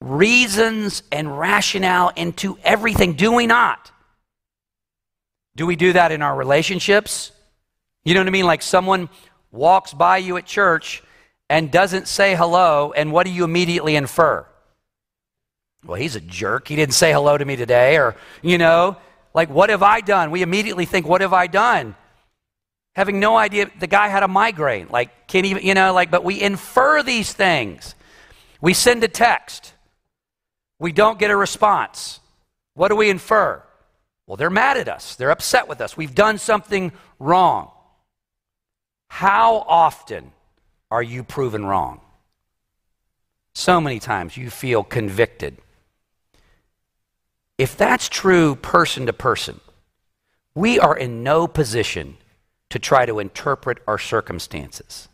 reasons 0.00 1.02
and 1.12 1.38
rationale 1.38 2.10
into 2.16 2.58
everything, 2.64 3.14
do 3.14 3.32
we 3.32 3.46
not? 3.46 3.90
Do 5.56 5.66
we 5.66 5.76
do 5.76 5.92
that 5.92 6.12
in 6.12 6.22
our 6.22 6.36
relationships? 6.36 7.32
You 8.04 8.14
know 8.14 8.20
what 8.20 8.28
I 8.28 8.30
mean? 8.30 8.46
Like 8.46 8.62
someone 8.62 9.08
walks 9.50 9.92
by 9.92 10.18
you 10.18 10.36
at 10.36 10.46
church 10.46 11.02
and 11.50 11.70
doesn't 11.70 12.08
say 12.08 12.34
hello, 12.34 12.92
and 12.92 13.12
what 13.12 13.26
do 13.26 13.32
you 13.32 13.44
immediately 13.44 13.96
infer? 13.96 14.46
Well, 15.84 16.00
he's 16.00 16.16
a 16.16 16.20
jerk. 16.20 16.68
He 16.68 16.76
didn't 16.76 16.94
say 16.94 17.12
hello 17.12 17.38
to 17.38 17.44
me 17.44 17.56
today. 17.56 17.96
Or, 17.96 18.16
you 18.42 18.58
know, 18.58 18.96
like, 19.32 19.48
what 19.48 19.70
have 19.70 19.82
I 19.82 20.00
done? 20.00 20.30
We 20.30 20.42
immediately 20.42 20.84
think, 20.84 21.06
what 21.06 21.20
have 21.20 21.32
I 21.32 21.46
done? 21.46 21.94
Having 22.96 23.20
no 23.20 23.36
idea 23.36 23.70
the 23.78 23.86
guy 23.86 24.08
had 24.08 24.22
a 24.22 24.28
migraine. 24.28 24.88
Like, 24.90 25.28
can't 25.28 25.46
even, 25.46 25.64
you 25.64 25.74
know, 25.74 25.92
like, 25.92 26.10
but 26.10 26.24
we 26.24 26.40
infer 26.40 27.02
these 27.02 27.32
things. 27.32 27.94
We 28.60 28.74
send 28.74 29.04
a 29.04 29.08
text. 29.08 29.72
We 30.80 30.92
don't 30.92 31.18
get 31.18 31.30
a 31.30 31.36
response. 31.36 32.20
What 32.74 32.88
do 32.88 32.96
we 32.96 33.08
infer? 33.08 33.62
Well, 34.26 34.36
they're 34.36 34.50
mad 34.50 34.76
at 34.76 34.88
us. 34.88 35.14
They're 35.14 35.30
upset 35.30 35.68
with 35.68 35.80
us. 35.80 35.96
We've 35.96 36.14
done 36.14 36.38
something 36.38 36.92
wrong. 37.18 37.70
How 39.08 39.64
often 39.66 40.32
are 40.90 41.02
you 41.02 41.22
proven 41.22 41.64
wrong? 41.64 42.00
So 43.54 43.80
many 43.80 43.98
times 43.98 44.36
you 44.36 44.50
feel 44.50 44.84
convicted. 44.84 45.58
If 47.58 47.76
that's 47.76 48.08
true 48.08 48.54
person 48.54 49.06
to 49.06 49.12
person, 49.12 49.60
we 50.54 50.78
are 50.78 50.96
in 50.96 51.22
no 51.22 51.46
position 51.46 52.16
to 52.70 52.78
try 52.78 53.06
to 53.06 53.18
interpret 53.18 53.78
our 53.86 53.98
circumstances. 53.98 55.08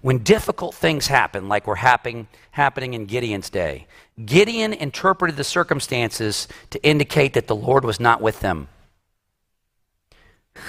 When 0.00 0.18
difficult 0.18 0.74
things 0.74 1.08
happen, 1.08 1.48
like 1.48 1.66
were 1.66 1.76
happening, 1.76 2.28
happening 2.52 2.94
in 2.94 3.06
Gideon's 3.06 3.50
day, 3.50 3.86
Gideon 4.24 4.72
interpreted 4.72 5.36
the 5.36 5.44
circumstances 5.44 6.48
to 6.70 6.82
indicate 6.82 7.34
that 7.34 7.46
the 7.46 7.56
Lord 7.56 7.84
was 7.84 8.00
not 8.00 8.20
with 8.22 8.40
them. 8.40 8.68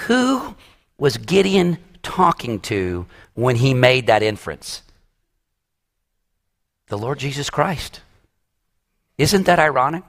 Who 0.06 0.56
was 0.98 1.16
Gideon 1.16 1.78
talking 2.06 2.60
to 2.60 3.06
when 3.34 3.56
he 3.56 3.74
made 3.74 4.06
that 4.06 4.22
inference? 4.22 4.82
The 6.86 6.96
Lord 6.96 7.18
Jesus 7.18 7.50
Christ. 7.50 8.00
Isn't 9.18 9.46
that 9.46 9.58
ironic? 9.58 10.04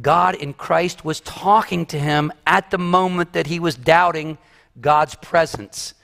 God 0.00 0.34
in 0.34 0.54
Christ 0.54 1.04
was 1.04 1.20
talking 1.20 1.86
to 1.86 1.98
him 1.98 2.32
at 2.46 2.70
the 2.70 2.78
moment 2.78 3.34
that 3.34 3.46
he 3.46 3.60
was 3.60 3.76
doubting 3.76 4.38
God's 4.80 5.14
presence 5.14 5.94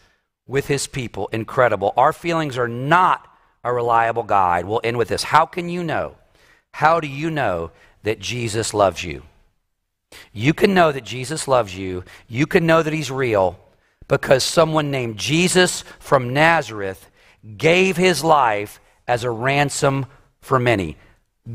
with 0.46 0.68
his 0.68 0.86
people. 0.86 1.28
Incredible. 1.32 1.92
Our 1.96 2.12
feelings 2.12 2.56
are 2.56 2.68
not 2.68 3.26
a 3.64 3.72
reliable 3.72 4.22
guide. 4.22 4.66
We'll 4.66 4.80
end 4.84 4.96
with 4.96 5.08
this. 5.08 5.24
How 5.24 5.44
can 5.46 5.68
you 5.68 5.82
know? 5.82 6.16
How 6.72 7.00
do 7.00 7.08
you 7.08 7.30
know 7.30 7.72
that 8.02 8.20
Jesus 8.20 8.72
loves 8.72 9.02
you? 9.02 9.22
You 10.32 10.54
can 10.54 10.72
know 10.72 10.92
that 10.92 11.04
Jesus 11.04 11.48
loves 11.48 11.76
you. 11.76 12.04
You 12.28 12.46
can 12.46 12.66
know 12.66 12.82
that 12.82 12.92
he's 12.92 13.10
real 13.10 13.58
because 14.08 14.42
someone 14.42 14.90
named 14.90 15.18
Jesus 15.18 15.84
from 15.98 16.32
Nazareth 16.32 17.10
gave 17.56 17.96
his 17.96 18.24
life 18.24 18.80
as 19.06 19.24
a 19.24 19.30
ransom 19.30 20.06
for 20.40 20.58
many. 20.58 20.96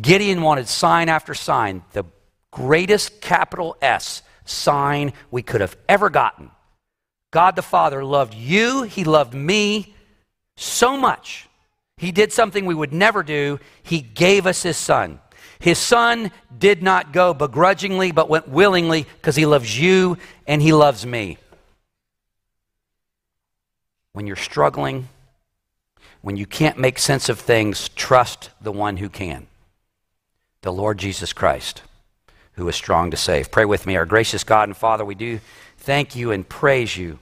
Gideon 0.02 0.42
wanted 0.42 0.68
sign 0.68 1.10
after 1.10 1.34
sign, 1.34 1.84
the 1.92 2.06
greatest 2.52 3.22
capital 3.22 3.76
S 3.82 4.22
sign 4.46 5.14
we 5.32 5.42
could 5.42 5.62
have 5.62 5.78
ever 5.90 6.10
gotten. 6.10 6.52
God 7.32 7.56
the 7.56 7.62
Father 7.62 8.04
loved 8.04 8.34
you, 8.34 8.84
He 8.84 9.04
loved 9.04 9.34
me 9.34 9.96
so 10.56 10.98
much. 10.98 11.48
He 11.98 12.12
did 12.12 12.34
something 12.34 12.66
we 12.66 12.76
would 12.76 12.94
never 12.94 13.24
do. 13.24 13.60
He 13.82 14.02
gave 14.02 14.46
us 14.46 14.64
His 14.64 14.78
Son. 14.78 15.20
His 15.60 15.80
Son 15.80 16.32
did 16.56 16.84
not 16.84 17.14
go 17.14 17.34
begrudgingly, 17.34 18.12
but 18.12 18.30
went 18.30 18.48
willingly 18.48 19.08
because 19.22 19.36
He 19.36 19.46
loves 19.46 19.80
you 19.80 20.18
and 20.46 20.62
He 20.62 20.74
loves 20.74 21.06
me. 21.06 21.38
When 24.14 24.26
you're 24.26 24.36
struggling, 24.36 25.10
when 26.22 26.38
you 26.38 26.46
can't 26.46 26.78
make 26.78 26.98
sense 26.98 27.30
of 27.30 27.40
things, 27.40 27.90
trust 27.90 28.50
the 28.62 28.72
one 28.72 28.98
who 28.98 29.10
can 29.10 29.48
the 30.62 30.72
Lord 30.72 30.98
Jesus 30.98 31.34
Christ, 31.34 31.82
who 32.54 32.66
is 32.70 32.76
strong 32.76 33.12
to 33.12 33.18
save. 33.18 33.52
Pray 33.52 33.66
with 33.66 33.86
me. 33.86 33.98
Our 33.98 34.06
gracious 34.06 34.46
God 34.46 34.70
and 34.70 34.78
Father, 34.78 35.04
we 35.04 35.14
do 35.14 35.42
thank 35.78 36.16
you 36.16 36.32
and 36.32 36.48
praise 36.48 36.96
you 36.96 37.20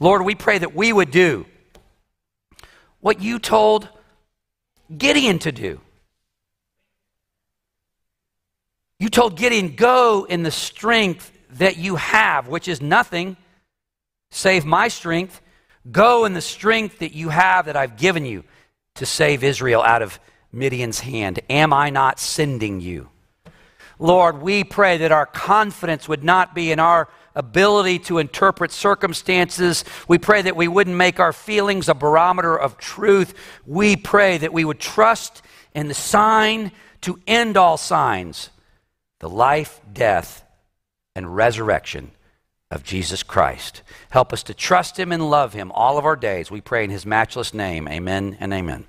Lord, 0.00 0.22
we 0.22 0.34
pray 0.34 0.58
that 0.58 0.74
we 0.74 0.92
would 0.92 1.10
do 1.10 1.46
what 3.00 3.20
you 3.20 3.38
told 3.38 3.88
Gideon 4.96 5.38
to 5.40 5.52
do. 5.52 5.80
You 8.98 9.08
told 9.08 9.36
Gideon, 9.36 9.76
Go 9.76 10.26
in 10.28 10.42
the 10.42 10.50
strength 10.50 11.30
that 11.52 11.76
you 11.76 11.96
have, 11.96 12.48
which 12.48 12.68
is 12.68 12.80
nothing 12.80 13.36
save 14.30 14.64
my 14.64 14.88
strength. 14.88 15.40
Go 15.90 16.24
in 16.24 16.32
the 16.32 16.40
strength 16.40 17.00
that 17.00 17.12
you 17.12 17.28
have 17.28 17.66
that 17.66 17.76
I've 17.76 17.96
given 17.96 18.24
you 18.24 18.44
to 18.96 19.06
save 19.06 19.44
Israel 19.44 19.82
out 19.82 20.02
of 20.02 20.18
Midian's 20.52 21.00
hand. 21.00 21.40
Am 21.50 21.72
I 21.72 21.90
not 21.90 22.18
sending 22.18 22.80
you? 22.80 23.08
Lord, 23.98 24.40
we 24.40 24.64
pray 24.64 24.98
that 24.98 25.12
our 25.12 25.26
confidence 25.26 26.08
would 26.08 26.24
not 26.24 26.54
be 26.54 26.72
in 26.72 26.80
our 26.80 27.08
ability 27.34 27.98
to 27.98 28.18
interpret 28.18 28.70
circumstances. 28.70 29.84
We 30.08 30.18
pray 30.18 30.42
that 30.42 30.56
we 30.56 30.68
wouldn't 30.68 30.96
make 30.96 31.20
our 31.20 31.32
feelings 31.32 31.88
a 31.88 31.94
barometer 31.94 32.56
of 32.56 32.78
truth. 32.78 33.34
We 33.66 33.96
pray 33.96 34.38
that 34.38 34.52
we 34.52 34.64
would 34.64 34.80
trust 34.80 35.42
in 35.74 35.88
the 35.88 35.94
sign 35.94 36.72
to 37.02 37.20
end 37.26 37.56
all 37.56 37.76
signs 37.76 38.50
the 39.20 39.28
life, 39.28 39.80
death, 39.92 40.44
and 41.14 41.34
resurrection 41.34 42.10
of 42.74 42.82
Jesus 42.82 43.22
Christ. 43.22 43.82
Help 44.10 44.32
us 44.32 44.42
to 44.42 44.54
trust 44.54 44.98
him 44.98 45.12
and 45.12 45.30
love 45.30 45.52
him 45.52 45.70
all 45.72 45.96
of 45.96 46.04
our 46.04 46.16
days. 46.16 46.50
We 46.50 46.60
pray 46.60 46.84
in 46.84 46.90
his 46.90 47.06
matchless 47.06 47.54
name. 47.54 47.86
Amen 47.88 48.36
and 48.40 48.52
amen. 48.52 48.86